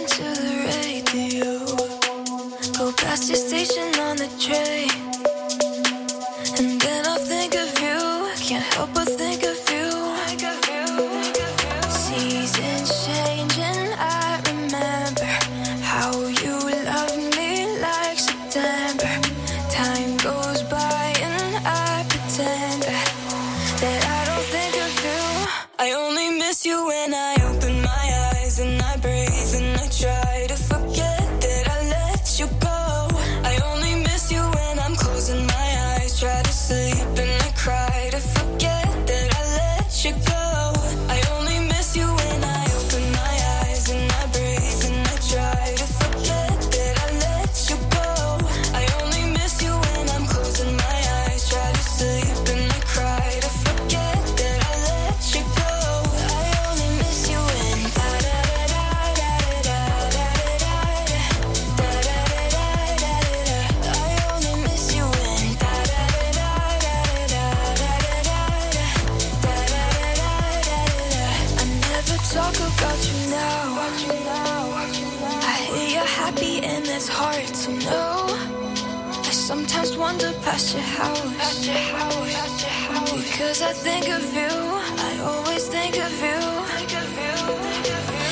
think 83.83 84.09
of 84.09 84.33
you. 84.33 84.53
I 85.09 85.19
always 85.25 85.67
think 85.67 85.97
of 85.97 86.13
you. 86.21 86.39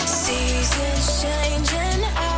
Seasons 0.05 1.21
changing. 1.23 2.03
I 2.15 2.28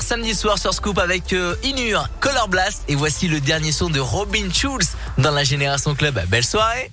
samedi 0.00 0.34
soir 0.34 0.58
sur 0.58 0.72
Scoop 0.74 0.98
avec 0.98 1.32
euh, 1.32 1.56
Inur, 1.64 2.08
Color 2.20 2.48
Blast 2.48 2.84
et 2.88 2.94
voici 2.94 3.26
le 3.26 3.40
dernier 3.40 3.72
son 3.72 3.90
de 3.90 3.98
Robin 3.98 4.48
Schulz 4.52 4.92
dans 5.18 5.32
la 5.32 5.42
Génération 5.42 5.94
Club. 5.94 6.20
Belle 6.28 6.44
soirée 6.44 6.92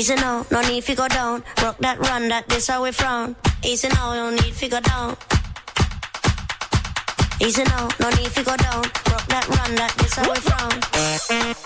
Easy 0.00 0.14
now, 0.14 0.46
no 0.50 0.62
need 0.62 0.82
to 0.84 0.94
go 0.94 1.06
down. 1.08 1.44
Rock 1.62 1.76
that 1.80 1.98
run, 1.98 2.28
that 2.28 2.48
this 2.48 2.68
how 2.68 2.82
we 2.82 2.90
frown. 2.90 3.36
Easy 3.62 3.86
now, 3.88 4.14
no 4.14 4.30
need 4.30 4.54
to 4.54 4.66
go 4.66 4.80
down. 4.80 5.14
Easy 7.38 7.64
now, 7.64 7.86
no 8.00 8.08
need 8.08 8.32
to 8.32 8.42
go 8.42 8.56
down. 8.56 8.82
Rock 9.12 9.26
that 9.28 9.46
run, 9.46 9.74
that 9.74 9.94
this 9.98 10.14
how 10.14 10.30
we 10.30 10.36
frown. 10.36 11.59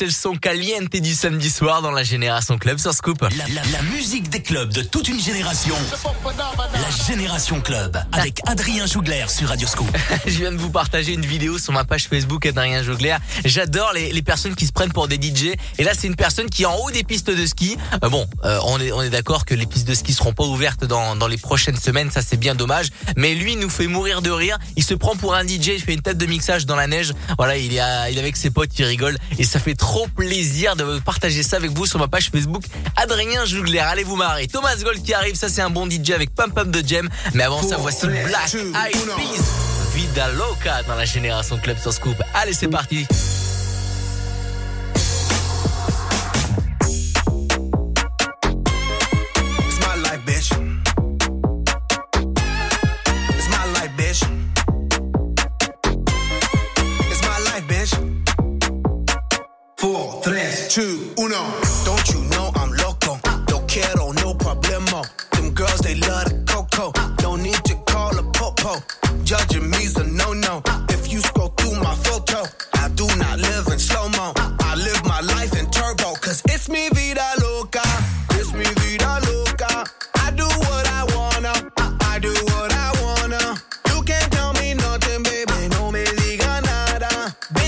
C'est 0.00 0.06
le 0.06 0.12
son 0.12 0.34
caliente 0.34 0.88
du 0.96 1.12
samedi 1.14 1.50
soir 1.50 1.82
dans 1.82 1.90
la 1.90 2.02
Génération 2.04 2.56
Club 2.56 2.78
sur 2.78 2.94
Scoop. 2.94 3.20
La, 3.20 3.28
la- 3.48 3.60
la 3.70 3.82
musique 3.82 4.30
des 4.30 4.40
clubs 4.40 4.72
de 4.72 4.80
toute 4.80 5.08
une 5.08 5.20
génération. 5.20 5.74
La 6.82 6.90
Génération 6.90 7.60
Club 7.60 7.98
avec 8.12 8.40
Adrien 8.46 8.86
Jougler 8.86 9.24
sur 9.28 9.48
Radio 9.48 9.66
Scoop. 9.66 9.90
Je 10.26 10.38
viens 10.38 10.52
de 10.52 10.56
vous 10.56 10.70
partager 10.70 11.12
une 11.12 11.26
vidéo 11.26 11.58
sur 11.58 11.72
ma 11.72 11.84
page 11.84 12.04
Facebook 12.08 12.46
Adrien 12.46 12.82
Jougler. 12.82 13.16
J'adore 13.44 13.92
les, 13.92 14.22
personnes 14.22 14.54
qui 14.54 14.66
se 14.66 14.72
prennent 14.72 14.92
pour 14.92 15.08
des 15.08 15.16
DJ. 15.16 15.56
Et 15.78 15.84
là, 15.84 15.92
c'est 15.98 16.06
une 16.06 16.16
personne 16.16 16.48
qui 16.48 16.62
est 16.62 16.66
en 16.66 16.76
haut 16.76 16.90
des 16.90 17.02
pistes 17.02 17.30
de 17.30 17.44
ski. 17.44 17.76
Euh, 18.02 18.08
bon, 18.08 18.26
euh, 18.44 18.58
on 18.64 18.78
est, 18.78 19.10
d'accord 19.10 19.44
que 19.44 19.54
les 19.54 19.66
pistes 19.66 19.88
de 19.88 19.94
ski 19.94 20.14
seront 20.14 20.32
pas 20.32 20.44
ouvertes 20.44 20.84
dans, 20.84 21.26
les 21.26 21.36
prochaines 21.36 21.76
semaines. 21.76 22.10
Ça, 22.10 22.22
c'est 22.22 22.36
bien 22.36 22.54
dommage. 22.54 22.88
Mais 23.16 23.34
lui, 23.34 23.56
nous 23.56 23.70
fait 23.70 23.86
mourir 23.86 24.22
de 24.22 24.30
rire. 24.30 24.58
Il 24.76 24.84
se 24.84 24.94
prend 24.94 25.16
pour 25.16 25.34
un 25.34 25.44
DJ. 25.44 25.68
Il 25.68 25.82
fait 25.82 25.94
une 25.94 26.02
tête 26.02 26.18
de 26.18 26.26
mixage 26.26 26.66
dans 26.66 26.76
la 26.76 26.86
neige. 26.86 27.12
Voilà, 27.36 27.56
il 27.56 27.74
est, 27.74 27.80
il 28.10 28.16
est 28.16 28.20
avec 28.20 28.36
ses 28.36 28.50
potes. 28.50 28.78
Il 28.78 28.84
rigole. 28.84 29.18
Et 29.38 29.44
ça 29.44 29.58
fait 29.58 29.74
trop 29.74 30.06
plaisir 30.06 30.76
de 30.76 30.98
partager 31.00 31.42
ça 31.42 31.56
avec 31.56 31.72
vous 31.72 31.86
sur 31.86 31.98
ma 31.98 32.08
page 32.08 32.30
Facebook 32.30 32.64
Adrien 33.00 33.46
Jougler. 33.46 33.78
Allez 33.78 34.04
vous 34.04 34.16
marrer. 34.16 34.46
Thomas 34.46 34.76
Gold 34.76 35.02
qui 35.02 35.14
arrive. 35.14 35.34
Ça, 35.34 35.48
c'est 35.48 35.62
un 35.62 35.70
bon 35.70 35.88
DJ 35.88 36.10
avec 36.10 36.34
Pump 36.34 36.54
Pump 36.54 36.70
de 36.70 36.86
Jam. 36.86 37.08
Mais 37.34 37.44
avant 37.44 37.62
ça, 37.62 37.76
voici 37.78 38.06
Black 38.06 38.54
Eyed 38.54 39.06
Peas. 39.16 39.94
Vida 39.94 40.28
Loca 40.28 40.82
dans 40.82 40.94
la 40.94 41.04
génération 41.06 41.58
Club 41.58 41.78
sur 41.78 41.92
Scoop. 41.92 42.16
Allez, 42.34 42.52
c'est 42.52 42.68
parti. 42.68 43.06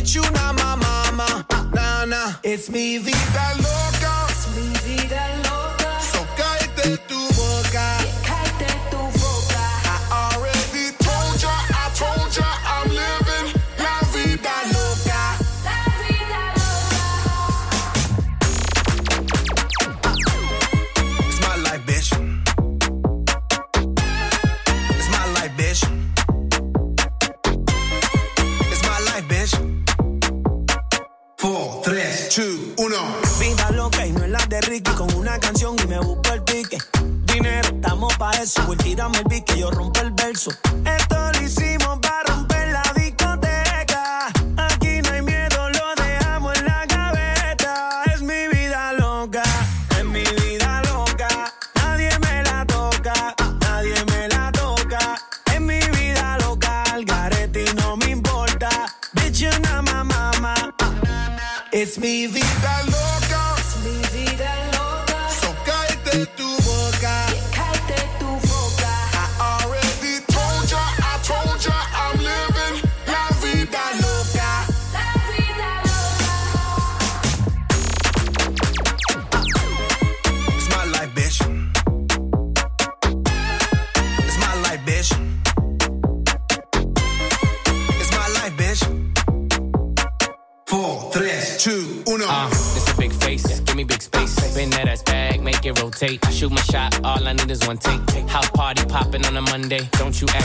Nada. 0.02 0.08
Bitch, 0.08 0.14
you 0.14 0.22
not 0.32 0.54
my 0.54 0.76
mama. 0.76 1.46
Nah, 1.74 2.04
nah. 2.04 2.32
It's 2.42 2.68
me 2.70 2.98
vida 2.98 3.54
loca. 3.58 4.26
It's 4.28 4.46
me 4.56 4.72
vida 4.84 5.22
loca. 5.44 6.00
So 6.00 6.18
cállate 6.36 6.98
tu 7.08 7.21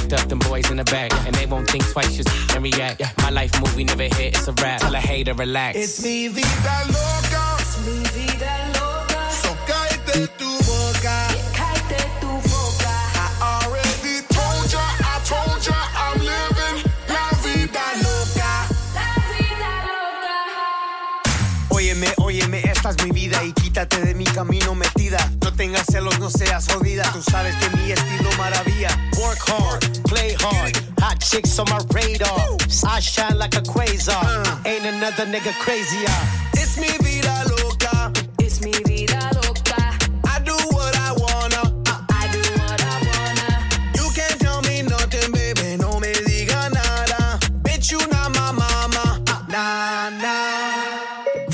Don't 0.07 0.19
you 0.19 0.23
act 0.23 0.23
up, 0.23 0.29
them 0.29 0.39
boys 0.39 0.69
in 0.71 0.77
the 0.77 0.83
back. 0.85 1.11
And 1.25 1.35
they 1.35 1.45
won't 1.45 1.69
think 1.69 1.85
twice, 1.91 2.15
just 2.15 2.29
and 2.55 2.63
react. 2.63 3.01
My 3.21 3.29
life 3.29 3.51
movie 3.59 3.83
never 3.83 4.03
hit, 4.03 4.35
it's 4.37 4.47
a 4.47 4.53
rap. 4.53 4.79
Tell 4.81 4.95
a 4.95 4.99
hater, 4.99 5.33
relax. 5.33 5.77
It's 5.77 6.01
mi 6.03 6.27
vida 6.29 6.85
loca. 6.87 7.57
Es 7.59 7.77
mi 7.85 7.99
vida 8.15 8.71
loca. 8.79 9.31
So 9.31 9.55
cállate 9.67 10.27
tu 10.37 10.49
boca. 10.63 11.27
Cállate 11.53 12.03
tu 12.21 12.27
boca. 12.27 12.93
I 13.15 13.63
already 13.65 14.21
told 14.29 14.71
ya. 14.71 14.79
I 14.79 15.19
told 15.25 15.59
ya. 15.65 15.75
I'm 15.75 16.19
living 16.19 16.83
la 17.09 17.29
vida 17.43 17.83
loca. 18.05 18.51
La 18.95 19.11
vida 19.33 19.71
loca. 19.89 20.35
Óyeme, 21.69 22.07
óyeme, 22.17 22.61
esta 22.63 22.89
es 22.91 23.03
mi 23.03 23.11
vida 23.11 23.43
y 23.43 23.51
quítate 23.51 24.01
de 24.01 24.13
mi 24.13 24.25
camino 24.25 24.73
metida. 24.73 24.86
Tengas 25.67 25.87
celos, 25.87 26.17
no 26.17 26.29
seas 26.29 26.65
jodida. 26.69 27.03
Tú 27.11 27.21
sabes 27.21 27.53
que 27.57 27.69
mi 27.75 27.91
estilo 27.91 28.29
maravilla. 28.37 28.87
Work 29.19 29.39
hard, 29.49 30.01
play 30.03 30.33
hard, 30.39 30.73
hot 31.01 31.19
chicks 31.19 31.59
on 31.59 31.67
my 31.69 31.79
radar. 31.93 32.55
I 32.85 33.01
shine 33.01 33.37
like 33.37 33.53
a 33.53 33.61
quasar. 33.63 34.47
Uh. 34.47 34.61
Ain't 34.63 34.85
another 34.85 35.25
nigga 35.25 35.51
crazier. 35.59 36.07
It's 36.53 36.77
mi 36.77 36.87
vida 37.03 37.43
loca. 37.49 38.26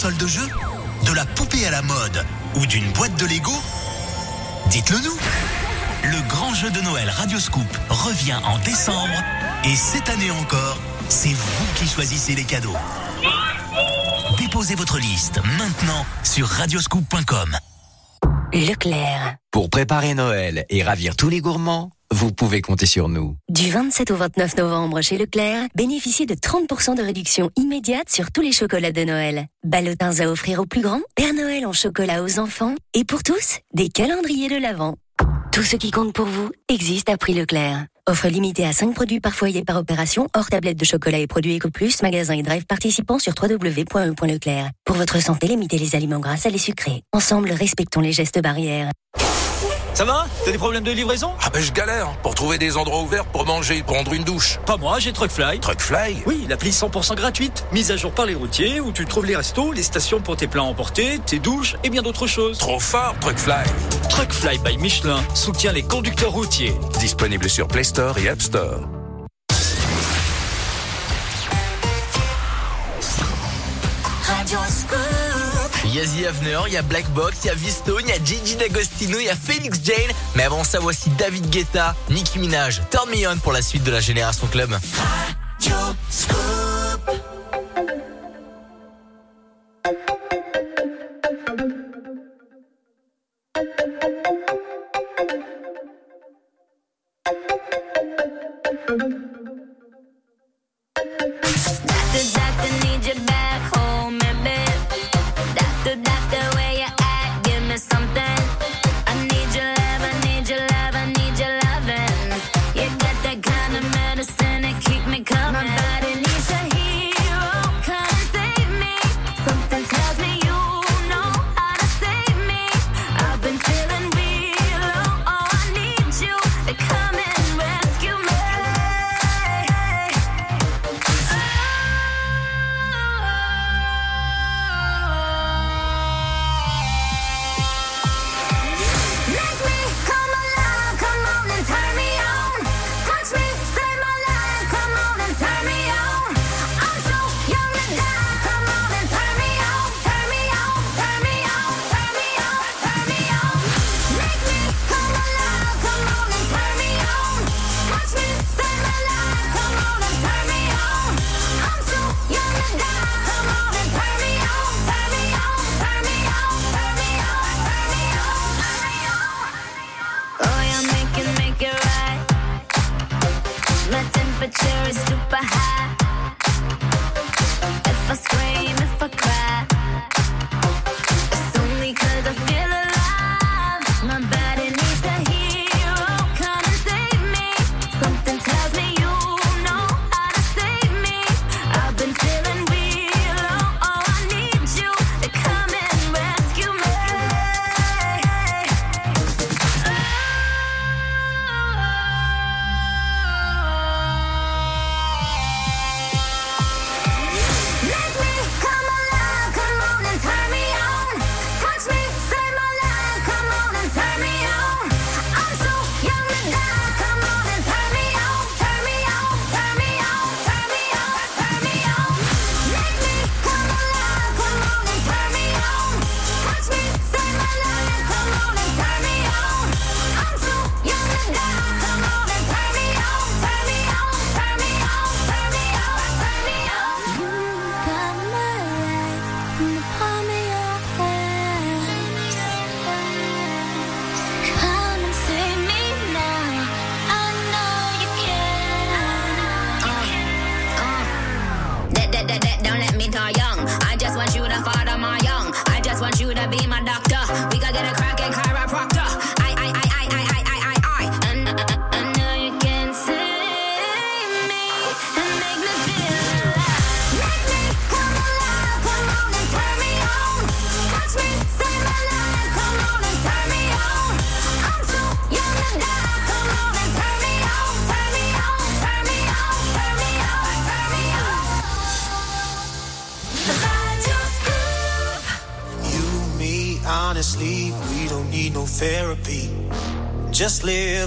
Console 0.00 0.16
de 0.16 0.26
jeu 0.26 0.48
De 1.04 1.12
la 1.12 1.26
poupée 1.26 1.66
à 1.66 1.70
la 1.70 1.82
mode 1.82 2.24
Ou 2.54 2.64
d'une 2.64 2.90
boîte 2.92 3.14
de 3.16 3.26
Lego 3.26 3.52
Dites-le 4.70 4.96
nous 4.96 5.18
Le 6.04 6.26
grand 6.26 6.54
jeu 6.54 6.70
de 6.70 6.80
Noël 6.80 7.10
Radioscoop 7.10 7.66
revient 7.90 8.38
en 8.46 8.58
décembre 8.60 9.22
et 9.62 9.76
cette 9.76 10.08
année 10.08 10.30
encore, 10.30 10.78
c'est 11.10 11.34
vous 11.34 11.66
qui 11.76 11.86
choisissez 11.86 12.34
les 12.34 12.44
cadeaux. 12.44 12.76
Déposez 14.38 14.74
votre 14.74 14.96
liste 14.98 15.38
maintenant 15.58 16.06
sur 16.24 16.46
radioscoop.com. 16.46 17.58
Leclerc. 18.54 19.36
Pour 19.50 19.68
préparer 19.68 20.14
Noël 20.14 20.64
et 20.70 20.82
ravir 20.82 21.14
tous 21.14 21.28
les 21.28 21.42
gourmands, 21.42 21.90
vous 22.20 22.32
pouvez 22.32 22.60
compter 22.60 22.84
sur 22.84 23.08
nous. 23.08 23.34
Du 23.48 23.70
27 23.70 24.10
au 24.10 24.16
29 24.16 24.58
novembre 24.58 25.00
chez 25.00 25.16
Leclerc, 25.16 25.68
bénéficiez 25.74 26.26
de 26.26 26.34
30% 26.34 26.94
de 26.94 27.02
réduction 27.02 27.50
immédiate 27.56 28.10
sur 28.10 28.30
tous 28.30 28.42
les 28.42 28.52
chocolats 28.52 28.92
de 28.92 29.04
Noël. 29.04 29.46
Ballotins 29.64 30.20
à 30.20 30.26
offrir 30.26 30.60
aux 30.60 30.66
plus 30.66 30.82
grands, 30.82 31.00
Père 31.14 31.32
Noël 31.32 31.64
en 31.64 31.72
chocolat 31.72 32.22
aux 32.22 32.38
enfants, 32.38 32.74
et 32.92 33.04
pour 33.04 33.22
tous, 33.22 33.60
des 33.72 33.88
calendriers 33.88 34.50
de 34.50 34.60
l'Avent. 34.60 34.96
Tout 35.50 35.62
ce 35.62 35.76
qui 35.76 35.90
compte 35.90 36.12
pour 36.12 36.26
vous 36.26 36.50
existe 36.68 37.08
à 37.08 37.16
prix 37.16 37.32
Leclerc. 37.32 37.86
Offre 38.06 38.28
limitée 38.28 38.66
à 38.66 38.74
5 38.74 38.92
produits 38.94 39.20
par 39.20 39.32
foyer 39.32 39.64
par 39.64 39.78
opération, 39.78 40.28
hors 40.36 40.50
tablette 40.50 40.76
de 40.76 40.84
chocolat 40.84 41.20
et 41.20 41.26
produits 41.26 41.56
EcoPlus, 41.56 42.02
magasin 42.02 42.34
et 42.34 42.42
drive 42.42 42.66
participants 42.66 43.18
sur 43.18 43.32
www.e.leclerc. 43.32 44.70
Pour 44.84 44.96
votre 44.96 45.22
santé, 45.22 45.46
limitez 45.46 45.78
les 45.78 45.96
aliments 45.96 46.20
gras 46.20 46.42
à 46.44 46.50
les 46.50 46.58
sucrés. 46.58 47.00
Ensemble, 47.14 47.50
respectons 47.52 48.00
les 48.00 48.12
gestes 48.12 48.42
barrières. 48.42 48.90
Ça 49.94 50.04
va 50.04 50.26
T'as 50.44 50.52
des 50.52 50.58
problèmes 50.58 50.84
de 50.84 50.92
livraison 50.92 51.32
Ah 51.42 51.50
ben 51.50 51.62
je 51.62 51.72
galère 51.72 52.08
pour 52.22 52.34
trouver 52.34 52.58
des 52.58 52.76
endroits 52.76 53.00
ouverts 53.00 53.26
pour 53.26 53.44
manger 53.46 53.78
et 53.78 53.82
prendre 53.82 54.12
une 54.12 54.24
douche. 54.24 54.58
Pas 54.66 54.76
moi, 54.76 54.98
j'ai 54.98 55.12
Truckfly. 55.12 55.60
Truckfly? 55.60 56.22
Oui, 56.26 56.46
l'appli 56.48 56.70
100% 56.70 57.14
gratuite, 57.16 57.64
mise 57.72 57.90
à 57.90 57.96
jour 57.96 58.12
par 58.12 58.26
les 58.26 58.34
routiers, 58.34 58.80
où 58.80 58.92
tu 58.92 59.04
trouves 59.04 59.26
les 59.26 59.36
restos, 59.36 59.72
les 59.72 59.82
stations 59.82 60.20
pour 60.20 60.36
tes 60.36 60.46
plats 60.46 60.62
emportés, 60.62 61.20
tes 61.26 61.38
douches 61.38 61.76
et 61.84 61.90
bien 61.90 62.02
d'autres 62.02 62.26
choses. 62.26 62.58
Trop 62.58 62.80
fort, 62.80 63.14
Truckfly 63.20 63.64
Truckfly 64.08 64.58
by 64.58 64.76
Michelin 64.78 65.20
soutient 65.34 65.72
les 65.72 65.82
conducteurs 65.82 66.32
routiers. 66.32 66.74
Disponible 66.98 67.48
sur 67.48 67.68
Play 67.68 67.84
Store 67.84 68.16
et 68.18 68.28
App 68.28 68.40
Store. 68.40 68.80
Il 75.92 75.96
y 75.96 76.00
a 76.00 76.30
il 76.68 76.72
y 76.72 76.76
a 76.76 76.82
Black 76.82 77.08
Box, 77.10 77.38
il 77.42 77.46
y 77.48 77.50
a 77.50 77.54
Vistone, 77.54 78.04
il 78.04 78.10
y 78.10 78.12
a 78.12 78.24
Gigi 78.24 78.54
D'Agostino, 78.54 79.18
il 79.18 79.26
y 79.26 79.28
a 79.28 79.34
Felix 79.34 79.80
Jane. 79.82 80.14
Mais 80.36 80.44
avant 80.44 80.62
ça, 80.62 80.78
voici 80.78 81.10
David 81.18 81.50
Guetta, 81.50 81.96
Nicki 82.08 82.38
Minaj, 82.38 82.80
Turn 82.90 83.10
Me 83.10 83.26
On 83.26 83.36
pour 83.38 83.52
la 83.52 83.60
suite 83.60 83.82
de 83.82 83.90
la 83.90 83.98
Génération 83.98 84.46
Club. 84.46 84.70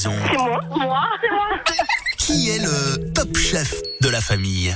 C'est 0.00 0.08
moi, 0.10 0.60
moi, 0.76 1.02
c'est 1.20 1.30
moi. 1.30 1.48
Qui 2.18 2.50
est 2.50 2.60
le 2.60 3.12
top 3.14 3.36
chef 3.36 3.74
de 4.00 4.08
la 4.08 4.20
famille 4.20 4.72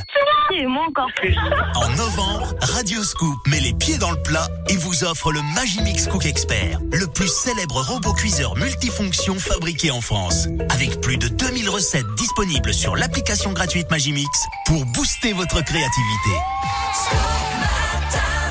C'est 0.50 0.66
moi 0.66 0.84
encore 0.88 1.10
plus. 1.14 1.36
En 1.76 1.88
novembre, 1.90 2.52
Radio 2.60 3.04
Scoop 3.04 3.38
met 3.46 3.60
les 3.60 3.72
pieds 3.72 3.98
dans 3.98 4.10
le 4.10 4.20
plat 4.20 4.48
et 4.68 4.76
vous 4.76 5.04
offre 5.04 5.30
le 5.30 5.40
Magimix 5.54 6.08
Cook 6.08 6.26
Expert, 6.26 6.80
le 6.90 7.06
plus 7.06 7.28
célèbre 7.28 7.82
robot 7.82 8.14
cuiseur 8.14 8.56
multifonction 8.56 9.38
fabriqué 9.38 9.92
en 9.92 10.00
France. 10.00 10.48
Avec 10.70 11.00
plus 11.00 11.18
de 11.18 11.28
2000 11.28 11.70
recettes 11.70 12.14
disponibles 12.16 12.74
sur 12.74 12.96
l'application 12.96 13.52
gratuite 13.52 13.88
Magimix 13.92 14.28
pour 14.66 14.84
booster 14.86 15.34
votre 15.34 15.62
créativité. 15.62 16.30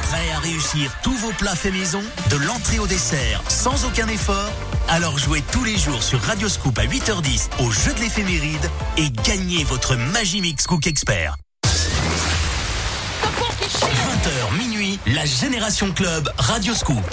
Prêt 0.03 0.31
à 0.33 0.39
réussir 0.39 0.95
tous 1.03 1.17
vos 1.17 1.33
plats 1.33 1.55
faits 1.55 1.73
maison, 1.73 2.03
de 2.29 2.37
l'entrée 2.37 2.79
au 2.79 2.87
dessert, 2.87 3.41
sans 3.49 3.83
aucun 3.85 4.07
effort 4.07 4.53
alors 4.93 5.17
jouez 5.17 5.41
tous 5.53 5.63
les 5.63 5.77
jours 5.77 6.03
sur 6.03 6.19
Radio 6.19 6.49
Scoop 6.49 6.77
à 6.77 6.83
8h10 6.83 7.63
au 7.63 7.71
jeu 7.71 7.93
de 7.93 8.01
l'éphéméride 8.01 8.69
et 8.97 9.09
gagnez 9.09 9.63
votre 9.63 9.95
Magimix 9.95 10.67
Cook 10.67 10.85
Expert. 10.85 11.37
20h 13.63 14.57
minuit, 14.59 14.99
la 15.07 15.23
Génération 15.23 15.93
Club 15.93 16.29
Radio 16.37 16.75
Scoop. 16.75 17.05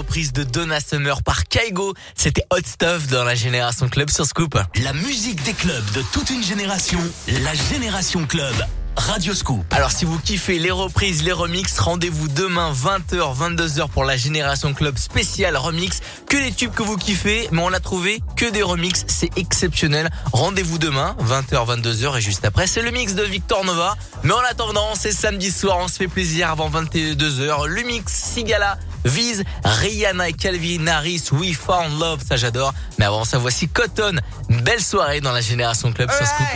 Reprise 0.00 0.32
de 0.32 0.44
Donna 0.44 0.80
Summer 0.80 1.22
par 1.22 1.44
Kaigo. 1.44 1.92
C'était 2.14 2.46
Hot 2.50 2.64
Stuff 2.64 3.08
dans 3.08 3.22
la 3.22 3.34
Génération 3.34 3.86
Club 3.86 4.08
sur 4.08 4.24
Scoop. 4.24 4.58
La 4.82 4.94
musique 4.94 5.42
des 5.42 5.52
clubs 5.52 5.92
de 5.92 6.00
toute 6.10 6.30
une 6.30 6.42
génération, 6.42 6.98
la 7.28 7.52
Génération 7.52 8.24
Club, 8.24 8.54
Radio 8.96 9.34
Scoop. 9.34 9.62
Alors 9.72 9.90
si 9.90 10.06
vous 10.06 10.18
kiffez 10.18 10.58
les 10.58 10.70
reprises, 10.70 11.22
les 11.22 11.32
remixes, 11.32 11.78
rendez-vous 11.78 12.28
demain 12.28 12.72
20h, 12.72 13.36
22h 13.36 13.90
pour 13.90 14.04
la 14.04 14.16
Génération 14.16 14.72
Club 14.72 14.96
spéciale 14.96 15.58
remix. 15.58 16.00
Que 16.26 16.38
les 16.38 16.50
tubes 16.50 16.72
que 16.72 16.82
vous 16.82 16.96
kiffez, 16.96 17.48
mais 17.52 17.60
on 17.62 17.72
a 17.74 17.80
trouvé 17.80 18.22
que 18.36 18.50
des 18.50 18.62
remixes, 18.62 19.04
c'est 19.06 19.36
exceptionnel. 19.36 20.08
Rendez-vous 20.32 20.78
demain 20.78 21.14
20h, 21.22 21.82
22h 21.82 22.16
et 22.16 22.20
juste 22.22 22.46
après 22.46 22.66
c'est 22.66 22.80
le 22.80 22.90
mix 22.90 23.14
de 23.14 23.22
Victor 23.22 23.66
Nova. 23.66 23.96
Mais 24.22 24.32
en 24.32 24.44
attendant, 24.50 24.94
c'est 24.94 25.12
samedi 25.12 25.50
soir, 25.50 25.76
on 25.78 25.88
se 25.88 25.96
fait 25.96 26.08
plaisir 26.08 26.48
avant 26.50 26.70
22h. 26.70 27.66
Le 27.66 27.82
mix 27.82 28.10
Sigala 28.12 28.78
vise 29.04 29.44
Rihanna 29.70 30.28
et 30.28 30.32
Calvin 30.32 30.86
Harris, 30.86 31.24
We 31.32 31.54
Found 31.54 31.98
Love, 31.98 32.20
ça 32.26 32.36
j'adore. 32.36 32.72
Mais 32.98 33.04
avant 33.04 33.24
ça, 33.24 33.38
voici 33.38 33.68
Cotton. 33.68 34.16
Une 34.48 34.60
belle 34.62 34.82
soirée 34.82 35.20
dans 35.20 35.32
la 35.32 35.40
Génération 35.40 35.92
Club 35.92 36.10
sur 36.10 36.26
Scoop. 36.26 36.46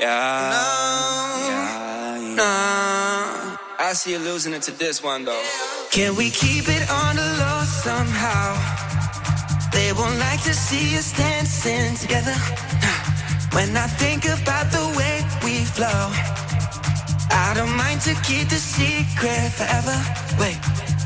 Yeah. 0.00 0.08
Nah. 2.36 3.58
I 3.78 3.94
see 3.94 4.12
you 4.12 4.18
losing 4.18 4.54
it 4.54 4.62
to 4.62 4.72
this 4.72 5.02
one 5.02 5.24
though. 5.24 5.42
Can 5.90 6.16
we 6.16 6.30
keep 6.30 6.68
it 6.68 6.90
on 6.90 7.16
the 7.16 7.28
low 7.38 7.64
somehow? 7.64 8.56
They 9.72 9.92
won't 9.92 10.18
like 10.18 10.42
to 10.44 10.54
see 10.54 10.96
us 10.96 11.12
dancing 11.12 11.96
together. 11.96 12.34
When 13.52 13.76
I 13.76 13.86
think 13.98 14.24
about 14.24 14.70
the 14.70 14.86
way 14.96 15.24
we 15.44 15.64
flow, 15.64 16.10
I 17.30 17.52
don't 17.54 17.76
mind 17.76 18.00
to 18.02 18.14
keep 18.22 18.48
the 18.48 18.56
secret 18.56 19.52
forever. 19.52 19.96
Wait, 20.40 20.56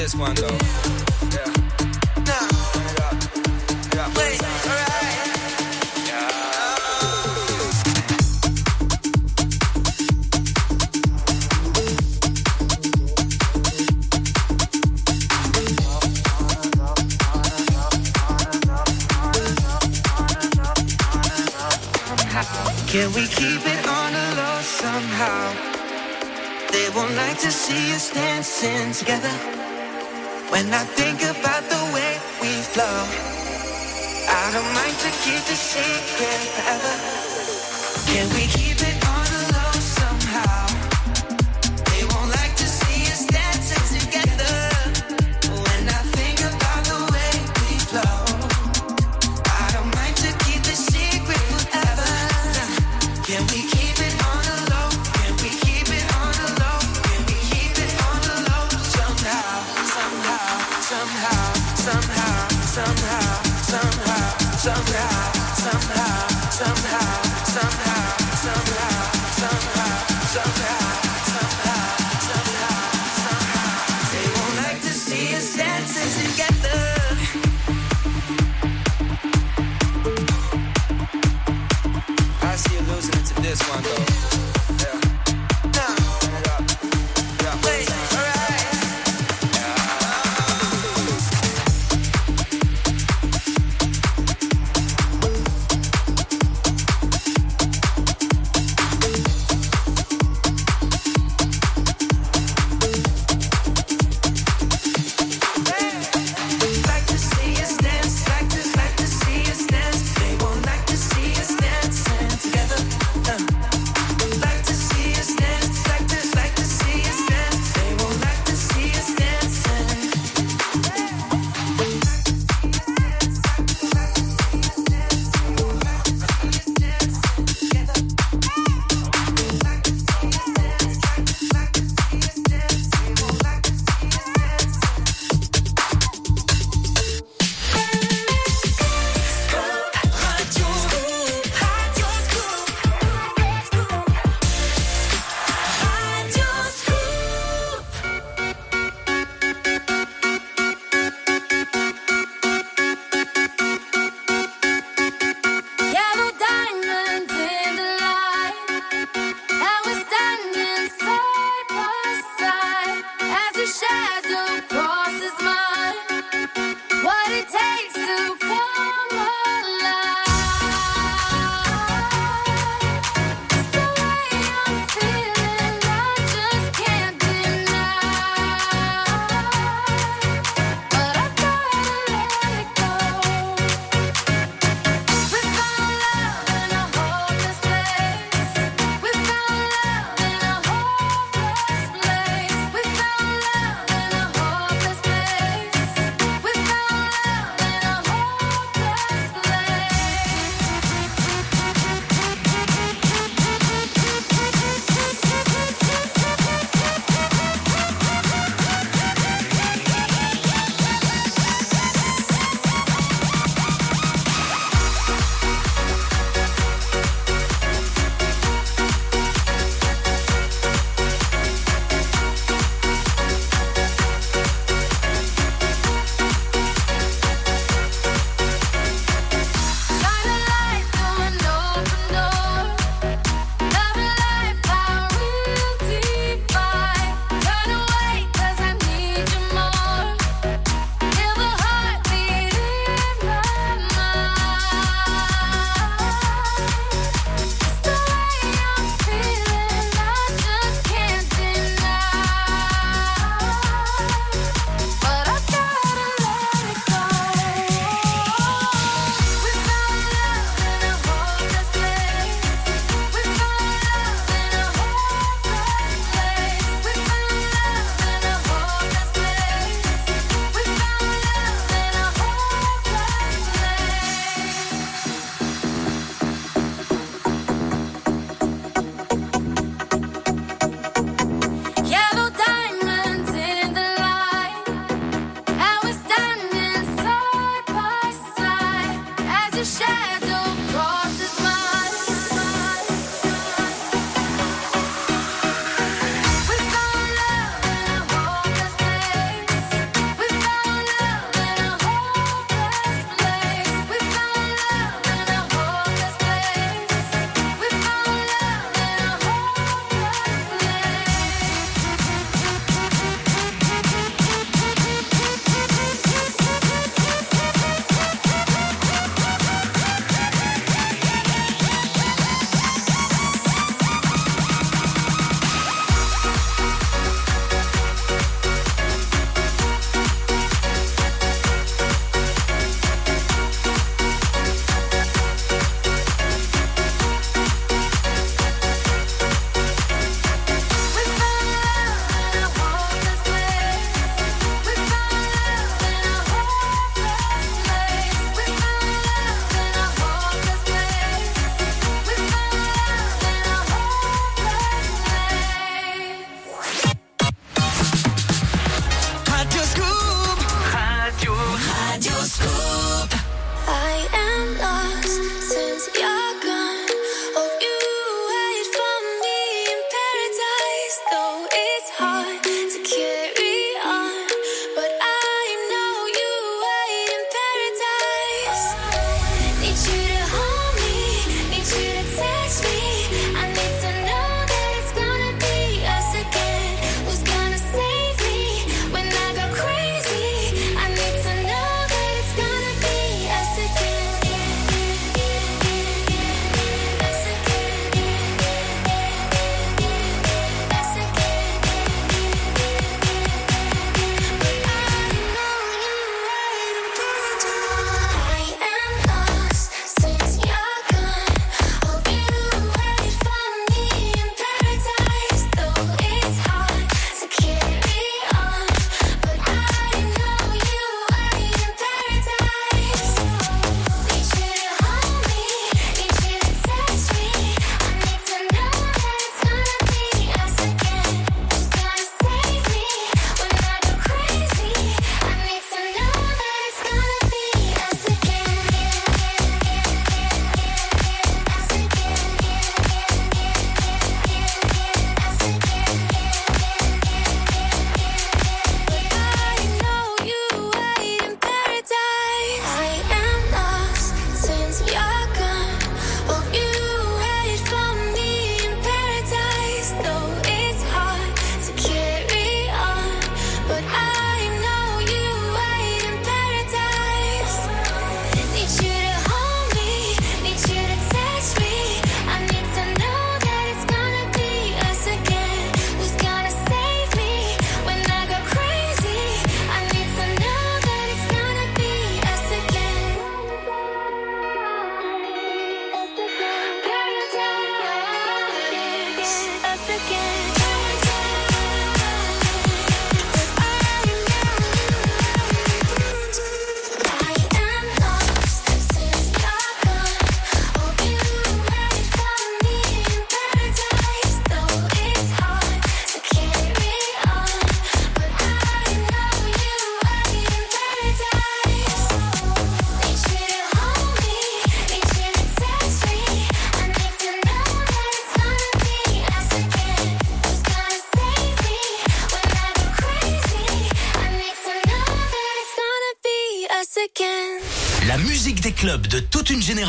This 0.00 0.14
one 0.14 0.34
though. 0.34 0.48
Yeah. 0.48 1.44
Can 22.88 23.12
we 23.12 23.26
keep 23.28 23.62
it 23.66 23.86
on 23.86 24.12
the 24.12 24.26
low 24.36 24.60
somehow? 24.62 25.52
They 26.72 26.88
won't 26.94 27.14
like 27.14 27.38
to 27.40 27.50
see 27.52 27.94
us 27.94 28.10
dancing 28.12 28.92
together. 28.92 29.49
When 30.50 30.66
I 30.74 30.82
think 30.98 31.22
about 31.22 31.62
the 31.70 31.82
way 31.94 32.18
we 32.42 32.50
flow, 32.74 32.98
I 34.28 34.50
don't 34.52 34.72
mind 34.74 34.96
to 34.98 35.10
keep 35.22 35.42
the 35.46 35.54
secret 35.54 36.40
forever. 36.54 36.94
Can 38.10 38.28
we 38.34 38.46
keep 38.48 38.79